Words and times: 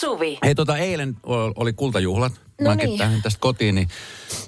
Suvi. 0.00 0.38
Hei 0.44 0.54
tota, 0.54 0.78
eilen 0.78 1.16
oli 1.56 1.72
kultajuhlat. 1.72 2.32
No 2.60 2.70
Mäkin 2.70 2.86
niin. 2.86 2.98
tähän 2.98 3.22
tästä 3.22 3.40
kotiin, 3.40 3.74
niin 3.74 3.88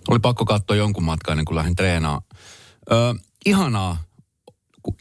oli 0.08 0.18
pakko 0.18 0.44
katsoa 0.44 0.76
jonkun 0.76 1.04
matkaa 1.04 1.32
ennen 1.32 1.44
kuin 1.44 1.56
lähdin 1.56 1.76
treenaamaan. 1.76 2.22
Öö, 2.92 3.14
ihanaa, 3.46 4.04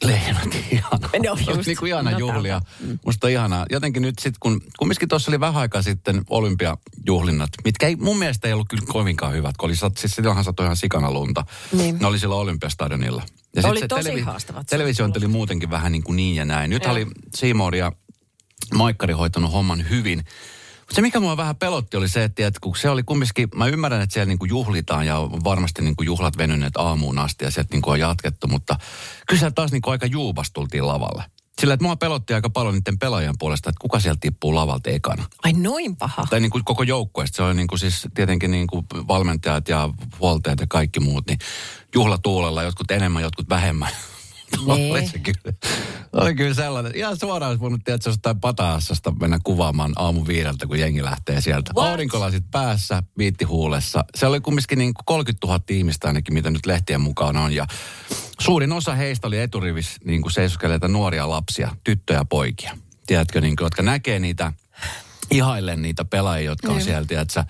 lehdot, 0.04 0.54
ihanaa. 0.70 1.10
No 1.24 1.54
just. 1.54 1.66
niin 1.66 1.76
kuin 1.76 1.88
ihana 1.88 2.10
No 2.10 2.18
juhlia. 2.18 2.60
Musta 3.06 3.26
on 3.26 3.30
ihanaa. 3.30 3.66
Jotenkin 3.70 4.02
nyt 4.02 4.18
sitten, 4.18 4.40
kun 4.40 4.60
kumminkin 4.78 5.08
tuossa 5.08 5.30
oli 5.30 5.40
vähän 5.40 5.62
aikaa 5.62 5.82
sitten 5.82 6.22
olympiajuhlinnat, 6.30 7.50
mitkä 7.64 7.86
ei, 7.86 7.96
mun 7.96 8.18
mielestä 8.18 8.48
ei 8.48 8.54
ollut 8.54 8.68
kyllä 8.68 8.84
kovinkaan 8.88 9.34
hyvät, 9.34 9.56
kun 9.56 9.68
oli, 9.68 9.76
siis 9.76 10.14
silloinhan 10.14 10.44
satoi 10.44 10.66
ihan 10.66 10.76
sikana 10.76 11.10
lunta. 11.10 11.44
Niin. 11.72 11.98
Ne 11.98 12.06
oli 12.06 12.18
silloin 12.18 12.40
olympiastadionilla. 12.40 13.22
Ja 13.56 13.68
Oli 13.68 13.88
tosi 13.88 14.20
haastavat 14.20 14.66
Televisiointi 14.66 15.18
oli 15.18 15.26
muutenkin 15.26 15.70
vähän 15.70 15.92
niin 15.92 16.02
kuin 16.02 16.16
niin 16.16 16.36
ja 16.36 16.44
näin. 16.44 16.70
Nyt 16.70 16.86
oli 16.86 17.06
Seymour 17.36 17.74
ja 17.74 17.92
Maikkari 18.74 19.14
hoitanut 19.14 19.52
homman 19.52 19.90
hyvin. 19.90 20.24
Se, 20.92 21.00
mikä 21.02 21.20
mua 21.20 21.36
vähän 21.36 21.56
pelotti, 21.56 21.96
oli 21.96 22.08
se, 22.08 22.24
että, 22.24 22.50
kun 22.60 22.76
se 22.76 22.90
oli 22.90 23.02
kumminkin, 23.02 23.48
mä 23.54 23.66
ymmärrän, 23.66 24.02
että 24.02 24.12
siellä 24.12 24.28
niin 24.28 24.38
kuin 24.38 24.48
juhlitaan 24.48 25.06
ja 25.06 25.16
varmasti 25.20 25.82
niin 25.82 25.96
kuin 25.96 26.06
juhlat 26.06 26.38
venyneet 26.38 26.76
aamuun 26.76 27.18
asti 27.18 27.44
ja 27.44 27.50
sieltä 27.50 27.74
niin 27.74 27.82
kuin 27.82 27.92
on 27.92 28.00
jatkettu, 28.00 28.46
mutta 28.48 28.76
kyllä 29.28 29.50
taas 29.50 29.72
niin 29.72 29.82
kuin 29.82 29.92
aika 29.92 30.06
juubas 30.06 30.50
tultiin 30.52 30.86
lavalle. 30.86 31.24
Sillä, 31.60 31.74
että 31.74 31.84
mua 31.84 31.96
pelotti 31.96 32.34
aika 32.34 32.50
paljon 32.50 32.74
niiden 32.74 32.98
pelaajien 32.98 33.34
puolesta, 33.38 33.70
että 33.70 33.80
kuka 33.80 34.00
sieltä 34.00 34.20
tippuu 34.20 34.54
lavalta 34.54 34.90
ekana. 34.90 35.24
Ai 35.44 35.52
noin 35.52 35.96
paha. 35.96 36.26
Tai 36.30 36.40
niin 36.40 36.50
kuin 36.50 36.64
koko 36.64 36.82
joukkueesta. 36.82 37.36
Se 37.36 37.42
on 37.42 37.56
niin 37.56 37.66
kuin 37.66 37.78
siis 37.78 38.08
tietenkin 38.14 38.50
niin 38.50 38.66
kuin 38.66 38.86
valmentajat 39.08 39.68
ja 39.68 39.90
huoltajat 40.20 40.60
ja 40.60 40.66
kaikki 40.68 41.00
muut, 41.00 41.26
niin 41.26 41.38
juhlatuulella, 41.94 42.62
jotkut 42.62 42.90
enemmän, 42.90 43.22
jotkut 43.22 43.48
vähemmän. 43.48 43.92
Niin. 44.66 45.10
oli 46.12 46.34
kyllä. 46.34 46.54
Sellainen. 46.54 46.96
Ihan 46.96 47.16
suoraan 47.16 47.50
olisi 47.50 47.60
voinut 47.60 47.80
tietysti 47.84 48.08
jostain 48.08 48.40
pataassasta 48.40 49.10
mennä 49.20 49.38
kuvaamaan 49.44 49.92
aamu 49.96 50.26
viideltä, 50.26 50.66
kun 50.66 50.78
jengi 50.78 51.02
lähtee 51.04 51.40
sieltä. 51.40 51.70
What? 51.76 51.88
Aurinkolasit 51.88 52.44
päässä, 52.50 53.02
viitti 53.18 53.44
huulessa. 53.44 54.04
Se 54.14 54.26
oli 54.26 54.40
kumminkin 54.40 54.78
niin 54.78 54.94
kuin 54.94 55.04
30 55.04 55.46
000 55.46 55.60
ihmistä 55.68 56.06
ainakin, 56.06 56.34
mitä 56.34 56.50
nyt 56.50 56.66
lehtien 56.66 57.00
mukaan 57.00 57.36
on. 57.36 57.52
Ja 57.52 57.66
suurin 58.40 58.72
osa 58.72 58.94
heistä 58.94 59.26
oli 59.26 59.38
eturivis 59.38 59.96
niin 60.04 60.22
kuin 60.22 60.32
seisoskeleita 60.32 60.88
nuoria 60.88 61.28
lapsia, 61.28 61.76
tyttöjä 61.84 62.18
ja 62.18 62.24
poikia. 62.24 62.76
Tiedätkö, 63.06 63.40
niin 63.40 63.56
kuin, 63.56 63.66
jotka 63.66 63.82
näkee 63.82 64.18
niitä, 64.18 64.52
ihaillen 65.30 65.82
niitä 65.82 66.04
pelaajia, 66.04 66.50
jotka 66.50 66.68
on 66.68 66.74
Niin. 66.76 66.84
siellä, 66.84 67.06
tiedätkö, 67.06 67.44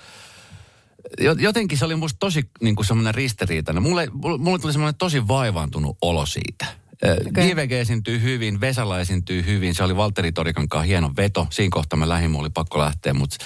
Jo- 1.21 1.33
jotenkin 1.39 1.79
se 1.79 1.85
oli 1.85 1.97
musta 1.97 2.19
tosi 2.19 2.51
niin 2.61 2.77
kuin 2.77 2.87
semmoinen 2.87 3.15
ristiriitainen. 3.15 3.83
Mulle 3.83 4.09
mulle 4.39 4.59
tuli 4.59 4.73
semmoinen 4.73 4.99
tosi 4.99 5.29
vaivaantunut 5.29 5.97
olo 6.03 6.27
siitä. 6.27 6.67
Okay. 7.03 7.49
JVG 7.49 7.73
esiintyy 7.73 8.23
hyvin, 8.23 8.61
Vesala 8.61 9.01
esiintyy 9.01 9.45
hyvin. 9.47 9.75
Se 9.75 9.85
oli 9.85 9.97
Valtteri 9.97 10.33
Torikan 10.33 10.69
kanssa 10.69 10.87
hieno 10.87 11.11
veto. 11.17 11.47
Siinä 11.51 11.71
kohtaa 11.73 11.99
mä 11.99 12.29
mulla 12.29 12.41
oli 12.41 12.51
pakko 12.51 12.79
lähteä. 12.79 13.15
Mut, 13.15 13.37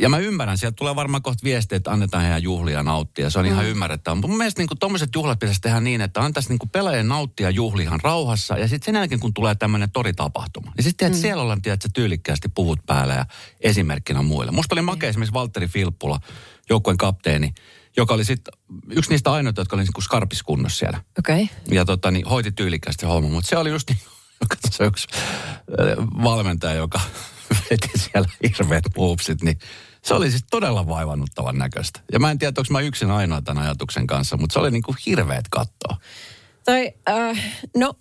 ja 0.00 0.08
mä 0.08 0.18
ymmärrän, 0.18 0.58
sieltä 0.58 0.76
tulee 0.76 0.96
varmaan 0.96 1.22
kohta 1.22 1.44
viesti, 1.44 1.74
että 1.74 1.90
annetaan 1.90 2.22
heidän 2.22 2.42
juhlia 2.42 2.82
nauttia. 2.82 3.30
Se 3.30 3.38
on 3.38 3.46
ihan 3.46 3.64
ymmärrettävää. 3.64 4.14
Mutta 4.14 4.28
mun 4.28 4.38
mielestä 4.38 4.62
niin 4.62 4.78
tuommoiset 4.80 5.08
juhlat 5.14 5.38
pitäisi 5.38 5.60
tehdä 5.60 5.80
niin, 5.80 6.00
että 6.00 6.20
antaisi 6.20 6.48
niin 6.48 6.70
pelaajien 6.72 7.08
nauttia 7.08 7.50
juhlihan 7.50 8.00
rauhassa. 8.02 8.58
Ja 8.58 8.68
sitten 8.68 8.86
sen 8.86 8.98
jälkeen, 8.98 9.20
kun 9.20 9.34
tulee 9.34 9.54
tämmöinen 9.54 9.90
toritapahtuma, 9.90 10.72
niin 10.76 10.84
sitten 10.84 11.12
mm. 11.12 11.18
siellä 11.18 11.42
ollaan, 11.42 11.62
tiedät, 11.62 11.86
tyylikkäästi 11.94 12.48
puvut 12.48 12.86
päällä 12.86 13.14
ja 13.14 13.26
esimerkkinä 13.60 14.22
muille. 14.22 14.52
Musta 14.52 14.74
oli 14.74 14.82
makea 14.82 15.08
esimerkiksi 15.08 15.34
Valtteri 15.34 15.66
Filppula, 15.66 16.20
joukkueen 16.70 16.98
kapteeni, 16.98 17.54
joka 17.96 18.14
oli 18.14 18.24
sitten 18.24 18.54
yksi 18.90 19.10
niistä 19.10 19.32
ainoita, 19.32 19.60
jotka 19.60 19.76
oli 19.76 19.82
niin 19.82 20.02
skarpiskunnossa 20.02 20.78
siellä. 20.78 21.00
Okei. 21.18 21.42
Okay. 21.42 21.76
Ja 21.76 21.84
tota, 21.84 22.10
niin, 22.10 22.26
hoiti 22.26 22.52
tyylikkäästi 22.52 23.06
homma, 23.06 23.28
mutta 23.28 23.48
se 23.48 23.56
oli 23.56 23.70
just 23.70 23.90
niin, 23.90 23.98
joka 24.40 24.56
se 24.70 24.84
yksi 24.84 25.08
valmentaja, 26.22 26.74
joka 26.74 27.00
veti 27.70 27.90
siellä 27.96 28.28
hirveät 28.42 28.84
puupsit, 28.94 29.42
niin 29.42 29.58
se 30.04 30.14
oli 30.14 30.30
siis 30.30 30.44
todella 30.50 30.88
vaivannuttavan 30.88 31.58
näköistä. 31.58 32.00
Ja 32.12 32.18
mä 32.18 32.30
en 32.30 32.38
tiedä, 32.38 32.60
onko 32.60 32.72
mä 32.72 32.80
yksin 32.80 33.10
ainoa 33.10 33.42
tämän 33.42 33.64
ajatuksen 33.64 34.06
kanssa, 34.06 34.36
mutta 34.36 34.52
se 34.52 34.58
oli 34.58 34.70
niin 34.70 34.82
kuin 34.82 34.96
hirveät 35.06 35.44
kattoa. 35.50 35.96
Tai, 36.64 36.92
äh, 37.08 37.42
no, 37.76 37.94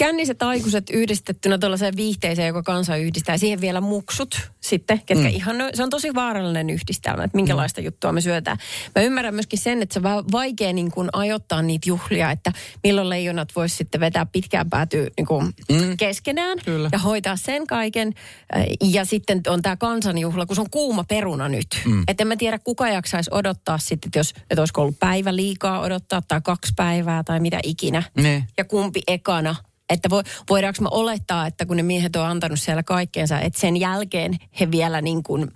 känniset 0.00 0.42
aikuiset 0.42 0.90
yhdistettynä 0.90 1.58
tuollaiseen 1.58 1.96
viihteeseen, 1.96 2.48
joka 2.48 2.62
kansa 2.62 2.96
yhdistää. 2.96 3.36
Siihen 3.36 3.60
vielä 3.60 3.80
muksut 3.80 4.40
sitten, 4.60 5.00
ketkä 5.06 5.28
mm. 5.28 5.34
ihan, 5.34 5.56
se 5.74 5.82
on 5.82 5.90
tosi 5.90 6.14
vaarallinen 6.14 6.70
yhdistelmä, 6.70 7.24
että 7.24 7.36
minkälaista 7.36 7.80
mm. 7.80 7.84
juttua 7.84 8.12
me 8.12 8.20
syötään. 8.20 8.58
Mä 8.94 9.02
ymmärrän 9.02 9.34
myöskin 9.34 9.58
sen, 9.58 9.82
että 9.82 9.92
se 9.92 10.08
on 10.08 10.24
vaikea 10.32 10.72
niin 10.72 10.90
kuin 10.90 11.08
ajoittaa 11.12 11.62
niitä 11.62 11.88
juhlia, 11.88 12.30
että 12.30 12.52
milloin 12.84 13.08
leijonat 13.08 13.48
vois 13.56 13.76
sitten 13.76 14.00
vetää 14.00 14.26
pitkään 14.26 14.70
päätyä 14.70 15.06
niin 15.16 15.26
kuin 15.26 15.44
mm. 15.72 15.96
keskenään 15.96 16.58
Kyllä. 16.64 16.88
ja 16.92 16.98
hoitaa 16.98 17.36
sen 17.36 17.66
kaiken. 17.66 18.14
Äh, 18.56 18.64
Ja 18.90 19.04
sitten 19.04 19.40
on 19.48 19.62
tämä 19.62 19.76
kansanjuhla, 19.76 20.46
kun 20.46 20.56
se 20.56 20.60
on 20.60 20.70
kuuma 20.70 21.04
peruna 21.04 21.48
nyt. 21.48 21.66
Mm. 21.84 22.04
Että 22.08 22.22
en 22.22 22.28
mä 22.28 22.36
tiedä, 22.36 22.58
kuka 22.58 22.88
jaksaisi 22.88 23.30
odottaa 23.32 23.78
sitten, 23.78 24.08
että 24.08 24.18
jos 24.18 24.30
että 24.30 24.62
olisiko 24.62 24.82
ollut 24.82 24.98
päivä 24.98 25.36
liikaa 25.36 25.80
odottaa 25.80 26.22
tai 26.28 26.40
kaksi 26.44 26.72
päivää 26.76 27.24
tai 27.24 27.40
mitä 27.40 27.60
ikinä. 27.62 28.02
Ne. 28.14 28.46
Ja 28.58 28.64
kumpi 28.64 29.02
ekana. 29.08 29.54
Että 29.90 30.10
vo, 30.10 30.22
voidaanko 30.50 30.82
me 30.82 30.88
olettaa, 30.90 31.46
että 31.46 31.66
kun 31.66 31.76
ne 31.76 31.82
miehet 31.82 32.16
on 32.16 32.26
antanut 32.26 32.60
siellä 32.60 32.82
kaikkeensa, 32.82 33.40
että 33.40 33.60
sen 33.60 33.76
jälkeen 33.76 34.36
he 34.60 34.70
vielä 34.70 35.00
niin 35.00 35.22
kuin 35.22 35.50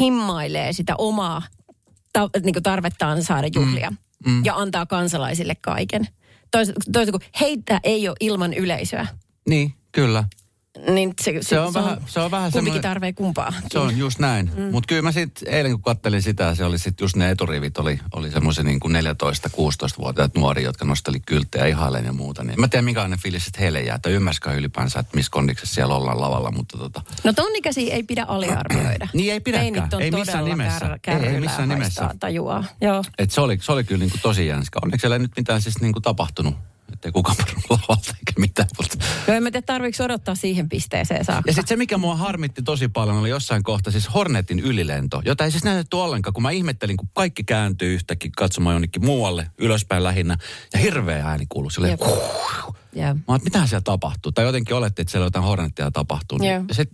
himmailee 0.00 0.72
sitä 0.72 0.94
omaa 0.96 1.42
ta, 2.12 2.30
niin 2.42 2.52
kuin 2.52 2.62
tarvettaan 2.62 3.22
saada 3.22 3.48
juhlia. 3.54 3.90
Mm. 3.90 3.96
Mm. 4.26 4.44
Ja 4.44 4.54
antaa 4.56 4.86
kansalaisille 4.86 5.54
kaiken. 5.54 6.08
Toisin 6.50 6.74
tois, 6.92 7.10
kun 7.10 7.20
heitä 7.40 7.80
ei 7.82 8.08
ole 8.08 8.16
ilman 8.20 8.54
yleisöä, 8.54 9.06
Niin, 9.48 9.74
kyllä. 9.92 10.24
Niin 10.90 11.14
se, 11.20 11.32
Se 11.40 11.60
on 11.60 11.74
vähän- 11.74 12.00
se 12.06 12.20
on 12.20 12.30
vähän 12.30 12.52
kumpikin 12.52 12.64
semmoinen- 12.64 12.82
tarvee 12.82 13.12
kumpaa. 13.12 13.52
Se 13.72 13.78
on 13.78 13.98
just 13.98 14.18
näin. 14.18 14.50
Mm. 14.56 14.62
Mutta 14.62 14.86
kyllä 14.88 15.02
mä 15.02 15.12
sitten 15.12 15.54
eilen 15.54 15.72
kun 15.72 15.82
kattelin 15.82 16.22
sitä, 16.22 16.54
se 16.54 16.64
oli 16.64 16.78
sitten 16.78 17.04
just 17.04 17.16
ne 17.16 17.30
eturivit, 17.30 17.78
oli, 17.78 18.00
oli 18.12 18.30
semmoisia 18.30 18.64
niin 18.64 18.80
kuin 18.80 18.92
14-16-vuotiaat 18.92 20.34
nuoria, 20.34 20.64
jotka 20.64 20.84
nosteli 20.84 21.20
kylttejä 21.20 21.66
ihailen 21.66 22.04
ja 22.04 22.12
muuta. 22.12 22.44
Niin. 22.44 22.60
Mä 22.60 22.68
tiedän, 22.68 22.84
minkälainen 22.84 23.18
fiilis 23.18 23.44
sitten 23.44 23.60
heille 23.62 23.80
jää, 23.80 23.96
että 23.96 24.08
ymmärsikö 24.08 24.52
ylipäänsä, 24.54 25.00
että 25.00 25.16
missä 25.16 25.30
kondiksessa 25.30 25.74
siellä 25.74 25.94
ollaan 25.94 26.20
lavalla, 26.20 26.50
mutta 26.50 26.78
tota, 26.78 27.02
No 27.24 27.32
tonnikäsi 27.32 27.92
ei 27.92 28.02
pidä 28.02 28.24
aliarvioida. 28.28 29.08
Niin 29.12 29.32
ei 29.32 29.40
pidäkään. 29.40 29.74
Ei, 29.74 29.96
on 29.96 30.02
Ei 30.02 30.10
missään 30.10 30.44
nimessä. 30.44 30.98
Kär, 31.02 31.24
Ei, 31.24 31.28
ei 31.34 31.40
missään 31.40 31.68
nimessä. 31.68 32.10
Tajuaa. 32.20 32.64
Joo. 32.80 33.04
et 33.18 33.30
se, 33.30 33.40
oli, 33.40 33.58
se 33.62 33.72
oli 33.72 33.84
kyllä 33.84 33.98
niin 34.00 34.10
kuin 34.10 34.20
tosi 34.20 34.46
jänskä. 34.46 34.78
Onneksi 34.82 35.02
siellä 35.02 35.14
ei 35.16 35.20
nyt 35.20 35.32
mitään 35.36 35.62
siis 35.62 35.80
niin 35.80 35.92
kuin 35.92 36.02
tapahtunut. 36.02 36.54
Että 36.92 37.08
ei 37.08 37.12
kukaan 37.12 37.36
lavalta 37.70 38.08
eikä 38.08 38.32
mitään. 38.38 38.68
Mutta 38.78 38.96
No 39.26 39.34
en 39.34 39.42
mä 39.42 39.50
tiedä, 39.50 39.66
tarviiko 39.66 40.04
odottaa 40.04 40.34
siihen 40.34 40.68
pisteeseen 40.68 41.24
saakka. 41.24 41.50
Ja 41.50 41.52
sitten 41.52 41.68
se, 41.68 41.76
mikä 41.76 41.98
mua 41.98 42.16
harmitti 42.16 42.62
tosi 42.62 42.88
paljon, 42.88 43.16
oli 43.16 43.30
jossain 43.30 43.62
kohtaa 43.62 43.90
siis 43.90 44.14
Hornetin 44.14 44.60
ylilento, 44.60 45.22
jota 45.24 45.44
ei 45.44 45.50
siis 45.50 45.64
näytetty 45.64 45.96
ollenkaan, 45.96 46.34
kun 46.34 46.42
mä 46.42 46.50
ihmettelin, 46.50 46.96
kun 46.96 47.08
kaikki 47.14 47.44
kääntyy 47.44 47.94
yhtäkkiä 47.94 48.30
katsomaan 48.36 48.74
jonnekin 48.74 49.04
muualle, 49.04 49.50
ylöspäin 49.58 50.04
lähinnä, 50.04 50.38
ja 50.72 50.78
hirveä 50.78 51.26
ääni 51.26 51.46
kuului 51.48 51.72
silleen, 51.72 51.90
Jep. 51.90 52.00
Jep. 52.96 53.16
Mä 53.16 53.22
oon, 53.28 53.40
mitä 53.44 53.66
siellä 53.66 53.80
tapahtuu? 53.82 54.32
Tai 54.32 54.44
jotenkin 54.44 54.76
oletti, 54.76 55.02
että 55.02 55.10
siellä 55.12 55.26
jotain 55.26 55.44
Hornettia 55.44 55.90
tapahtuu. 55.90 56.38
Niin 56.38 56.64
sit, 56.72 56.90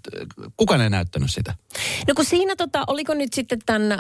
kukaan 0.56 0.80
ei 0.80 0.90
näyttänyt 0.90 1.30
sitä. 1.30 1.54
No 2.08 2.14
kun 2.14 2.24
siinä 2.24 2.56
tota, 2.56 2.84
oliko 2.86 3.14
nyt 3.14 3.32
sitten 3.32 3.58
tämän 3.66 3.92
äh, 3.92 3.98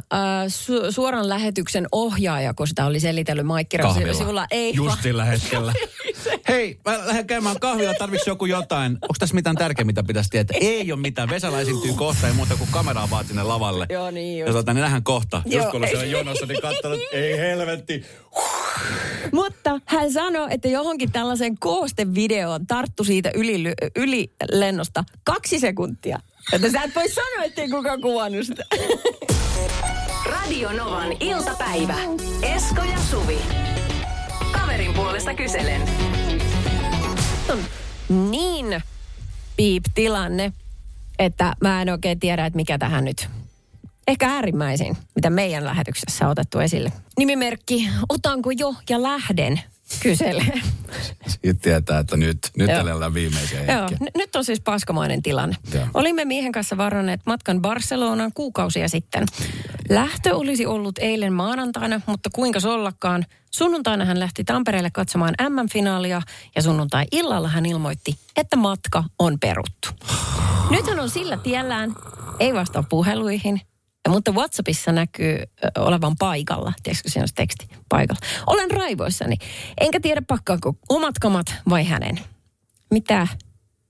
su- 0.48 0.92
suoran 0.92 1.28
lähetyksen 1.28 1.86
ohjaaja, 1.92 2.54
kun 2.54 2.68
sitä 2.68 2.86
oli 2.86 3.00
selitellyt 3.00 3.46
Maikkira 3.46 3.84
Kahvilla. 3.84 4.14
sivulla? 4.14 4.46
Ei, 4.50 4.74
Just 4.74 5.02
sillä 5.02 5.24
hetkellä. 5.24 5.72
Hei, 6.48 6.78
mä 6.84 7.06
lähden 7.06 7.26
käymään 7.26 7.60
kahvilla, 7.60 7.94
tarvitsisi 7.94 8.30
joku 8.30 8.46
jotain. 8.46 8.92
Onko 8.92 9.14
tässä 9.18 9.34
mitään 9.34 9.56
tärkeää, 9.56 9.84
mitä 9.84 10.02
pitäisi 10.02 10.30
tietää? 10.30 10.56
Ei 10.60 10.92
ole 10.92 11.00
mitään. 11.00 11.28
Vesala 11.28 11.60
esiintyy 11.60 11.92
kohta, 11.92 12.26
ei 12.26 12.32
muuta 12.32 12.56
kuin 12.56 12.70
kameraa 12.72 13.10
vaan 13.10 13.24
sinne 13.24 13.42
lavalle. 13.42 13.86
Joo, 13.90 14.10
niin 14.10 14.38
just. 14.38 14.46
Ja 14.46 14.52
tota, 14.52 14.74
niin 14.74 14.82
nähdään 14.82 15.04
kohta. 15.04 15.42
Joo, 15.46 15.62
Just 15.62 15.70
kun 15.70 15.88
siellä 15.88 16.04
jonossa, 16.04 16.46
niin 16.46 16.62
katsonut, 16.62 17.00
ei 17.12 17.38
helvetti. 17.38 18.04
Mutta 19.32 19.80
hän 19.86 20.12
sanoi, 20.12 20.46
että 20.50 20.68
johonkin 20.68 21.12
tällaiseen 21.12 21.58
koostevideoon 21.58 22.66
tarttu 22.66 23.04
siitä 23.04 23.30
yli, 23.34 23.74
ylilennosta 23.96 25.04
kaksi 25.24 25.58
sekuntia. 25.58 26.18
Että 26.52 26.70
sä 26.70 26.82
et 26.82 26.94
voi 26.94 27.08
sanoa, 27.08 27.44
ettei 27.44 27.68
kukaan 27.68 28.00
kuvannut 28.00 28.46
sitä. 28.46 28.64
Radio 30.26 30.72
Novan 30.72 31.12
iltapäivä. 31.20 31.96
Esko 32.42 32.82
ja 32.82 32.98
Suvi. 33.10 33.38
Kaverin 34.52 34.94
puolesta 34.94 35.34
kyselen. 35.34 35.82
On 37.52 37.58
niin 38.30 38.82
piip 39.56 39.84
tilanne, 39.94 40.52
että 41.18 41.56
mä 41.60 41.82
en 41.82 41.88
oikein 41.88 42.20
tiedä, 42.20 42.46
että 42.46 42.56
mikä 42.56 42.78
tähän 42.78 43.04
nyt. 43.04 43.28
Ehkä 44.06 44.26
äärimmäisin, 44.28 44.96
mitä 45.14 45.30
meidän 45.30 45.64
lähetyksessä 45.64 46.24
on 46.24 46.30
otettu 46.30 46.58
esille. 46.58 46.92
Nimimerkki, 47.18 47.88
otanko 48.08 48.50
jo 48.50 48.74
ja 48.88 49.02
lähden, 49.02 49.60
kyselee. 50.02 50.60
Siitä 51.26 51.60
tietää, 51.62 51.98
että 51.98 52.16
nyt, 52.16 52.38
nyt 52.56 52.70
elellään 52.70 53.14
viimeisiä 53.14 53.64
Joo, 53.64 53.86
n- 53.86 54.18
nyt 54.18 54.36
on 54.36 54.44
siis 54.44 54.60
paskamainen 54.60 55.22
tilanne. 55.22 55.56
Joo. 55.74 55.86
Olimme 55.94 56.24
miehen 56.24 56.52
kanssa 56.52 56.76
varanneet 56.76 57.20
matkan 57.26 57.62
Barcelonaan 57.62 58.32
kuukausia 58.34 58.88
sitten. 58.88 59.24
Lähtö 59.88 60.36
olisi 60.36 60.66
ollut 60.66 60.98
eilen 60.98 61.32
maanantaina, 61.32 62.00
mutta 62.06 62.30
kuinka 62.32 62.58
ollakaan. 62.64 63.24
Sunnuntaina 63.54 64.04
hän 64.04 64.20
lähti 64.20 64.44
Tampereelle 64.44 64.90
katsomaan 64.90 65.34
MM-finaalia 65.48 66.22
ja 66.56 66.62
sunnuntai-illalla 66.62 67.48
hän 67.48 67.66
ilmoitti, 67.66 68.18
että 68.36 68.56
matka 68.56 69.04
on 69.18 69.38
peruttu. 69.40 69.88
Nyt 70.70 70.86
hän 70.86 71.00
on 71.00 71.10
sillä 71.10 71.36
tiellään, 71.36 71.94
ei 72.40 72.54
vastaa 72.54 72.82
puheluihin, 72.82 73.60
mutta 74.08 74.32
WhatsAppissa 74.32 74.92
näkyy 74.92 75.36
olevan 75.78 76.16
paikalla. 76.18 76.72
Tiedätkö, 76.82 77.10
siinä 77.10 77.22
olisi 77.22 77.34
teksti 77.34 77.68
paikalla. 77.88 78.20
Olen 78.46 78.70
raivoissani. 78.70 79.36
Enkä 79.80 80.00
tiedä 80.00 80.22
pakkaanko 80.28 80.74
omat 80.88 81.14
kamat 81.20 81.54
vai 81.68 81.84
hänen. 81.84 82.20
Mitä 82.90 83.28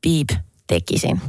Piip 0.03 0.29
tekisin? 0.67 1.20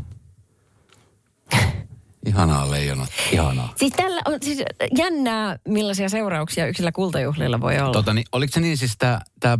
Ihanaa 2.25 2.71
leijonat, 2.71 3.09
ihanaa. 3.31 3.73
Siis 3.75 3.93
tällä 3.93 4.21
on 4.25 4.37
siis 4.41 4.59
jännää, 4.97 5.59
millaisia 5.67 6.09
seurauksia 6.09 6.67
yksillä 6.67 6.91
kultajuhlilla 6.91 7.61
voi 7.61 7.79
olla. 7.79 7.93
Tota, 7.93 8.13
niin, 8.13 8.25
oliko 8.31 8.53
se 8.53 8.59
niin 8.59 8.77
siis 8.77 8.97
tämä, 8.97 9.19
tää, 9.39 9.57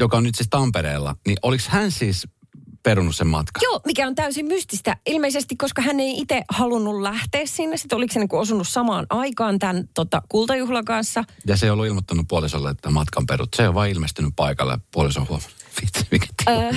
joka 0.00 0.16
on 0.16 0.22
nyt 0.22 0.34
siis 0.34 0.48
Tampereella, 0.50 1.16
niin 1.26 1.36
oliko 1.42 1.64
hän 1.68 1.90
siis 1.90 2.28
perunut 2.82 3.16
sen 3.16 3.26
matkan? 3.26 3.60
Joo, 3.62 3.80
mikä 3.86 4.06
on 4.06 4.14
täysin 4.14 4.46
mystistä. 4.46 4.96
Ilmeisesti, 5.06 5.56
koska 5.56 5.82
hän 5.82 6.00
ei 6.00 6.18
itse 6.18 6.42
halunnut 6.48 7.02
lähteä 7.02 7.46
sinne. 7.46 7.76
Sitten 7.76 7.96
oliko 7.96 8.12
se 8.12 8.18
niin 8.18 8.28
osunut 8.32 8.68
samaan 8.68 9.06
aikaan 9.10 9.58
tämän 9.58 9.88
tota, 9.94 10.22
kultajuhlan 10.28 10.84
kanssa. 10.84 11.24
Ja 11.46 11.56
se 11.56 11.66
ei 11.66 11.70
ollut 11.70 11.86
ilmoittanut 11.86 12.28
puolisolle, 12.28 12.70
että 12.70 12.90
matkan 12.90 13.26
perut. 13.26 13.48
Se 13.56 13.68
on 13.68 13.74
vain 13.74 13.92
ilmestynyt 13.92 14.32
paikalle 14.36 14.72
ja 14.72 14.78
puoliso 14.92 15.20
on 15.20 15.28
huomannut. 15.28 15.56
Vitsi, 15.82 16.06
mikä 16.10 16.26
tilanne. 16.44 16.64
Öö, 16.66 16.72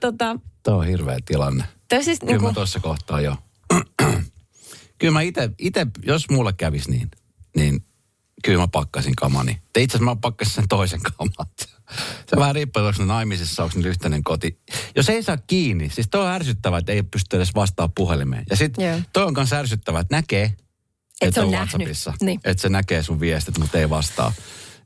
tota, 0.00 0.36
Tuo 0.62 0.74
on 0.74 0.86
hirveä 0.86 1.18
tilanne. 1.24 1.64
toi 1.88 2.04
siis 2.04 2.18
Kyllä 2.18 2.32
niin 2.32 2.40
kuin, 2.40 2.54
tuossa 2.54 2.80
kohtaa 2.80 3.20
jo. 3.20 3.36
Kyllä 5.02 5.12
mä 5.12 5.20
itse, 5.20 5.50
ite, 5.58 5.86
jos 6.02 6.30
mulle 6.30 6.52
kävisi 6.52 6.90
niin, 6.90 7.10
niin 7.56 7.84
kyllä 8.44 8.58
mä 8.58 8.68
pakkasin 8.68 9.16
kamani. 9.16 9.62
Te 9.72 9.82
itse 9.82 9.96
asiassa 9.96 10.14
mä 10.14 10.20
pakkasin 10.20 10.54
sen 10.54 10.68
toisen 10.68 11.00
kamat. 11.00 11.48
Se 12.30 12.36
vähän 12.36 12.54
riippuu, 12.54 12.82
onko 12.82 13.02
ne 13.02 13.06
naimisissa, 13.06 13.64
onko 13.64 13.80
ne 13.80 13.88
yhteinen 13.88 14.24
koti. 14.24 14.60
Jos 14.96 15.08
ei 15.08 15.22
saa 15.22 15.36
kiinni, 15.36 15.90
siis 15.90 16.08
toi 16.10 16.20
on 16.20 16.32
ärsyttävää, 16.32 16.78
että 16.78 16.92
ei 16.92 17.02
pysty 17.02 17.36
edes 17.36 17.54
vastaa 17.54 17.88
puhelimeen. 17.88 18.44
Ja 18.50 18.56
sitten 18.56 19.06
toi 19.12 19.24
on 19.24 19.34
myös 19.36 19.52
ärsyttävää, 19.52 20.00
että 20.00 20.16
näkee, 20.16 20.52
Et 21.20 21.34
se 21.34 21.40
on 21.40 21.46
on. 21.46 21.52
WhatsAppissa. 21.52 22.14
Niin. 22.20 22.40
Että 22.44 22.60
se 22.62 22.68
näkee 22.68 23.02
sun 23.02 23.20
viestit, 23.20 23.58
mutta 23.58 23.78
ei 23.78 23.90
vastaa. 23.90 24.32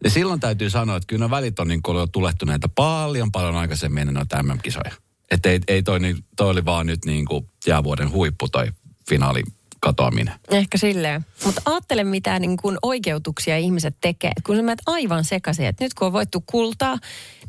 Ja 0.05 0.11
silloin 0.11 0.41
täytyy 0.41 0.71
sanoa, 0.71 0.97
että 0.97 1.07
kyllä 1.07 1.25
ne 1.25 1.31
välit 1.31 1.59
on 1.59 1.69
niin 1.69 1.83
kuin 1.83 1.99
jo 1.99 2.07
tulehtuneita 2.07 2.69
paljon 2.69 3.33
paljon 3.33 3.57
aikaisemmin 3.57 4.01
ennen 4.01 4.15
noita 4.15 4.43
MM-kisoja. 4.43 4.93
Että 5.31 5.49
ei, 5.49 5.61
ei 5.69 5.83
toi, 5.83 6.01
niin- 6.01 6.25
toi 6.37 6.51
oli 6.51 6.65
vaan 6.65 6.87
nyt 6.87 7.05
niin 7.05 7.25
kuin 7.25 7.49
jäävuoden 7.67 8.11
huippu 8.13 8.49
toi 8.49 8.73
finaali 9.09 9.43
katoaminen. 9.87 10.35
Ehkä 10.51 10.79
silleen. 10.79 11.27
Mutta 11.45 11.63
ajattele, 11.65 12.05
mitä 12.05 12.39
niin 12.39 12.57
kuin 12.57 12.79
oikeutuksia 12.83 13.57
ihmiset 13.59 13.97
tekee. 14.01 14.31
Et 14.37 14.45
kun 14.45 14.57
sä 14.57 14.63
menet 14.63 14.83
aivan 14.87 15.25
sekaisin, 15.25 15.67
että 15.67 15.85
nyt 15.85 15.95
kun 15.95 16.07
on 16.07 16.13
voittu 16.13 16.45
kultaa, 16.47 16.99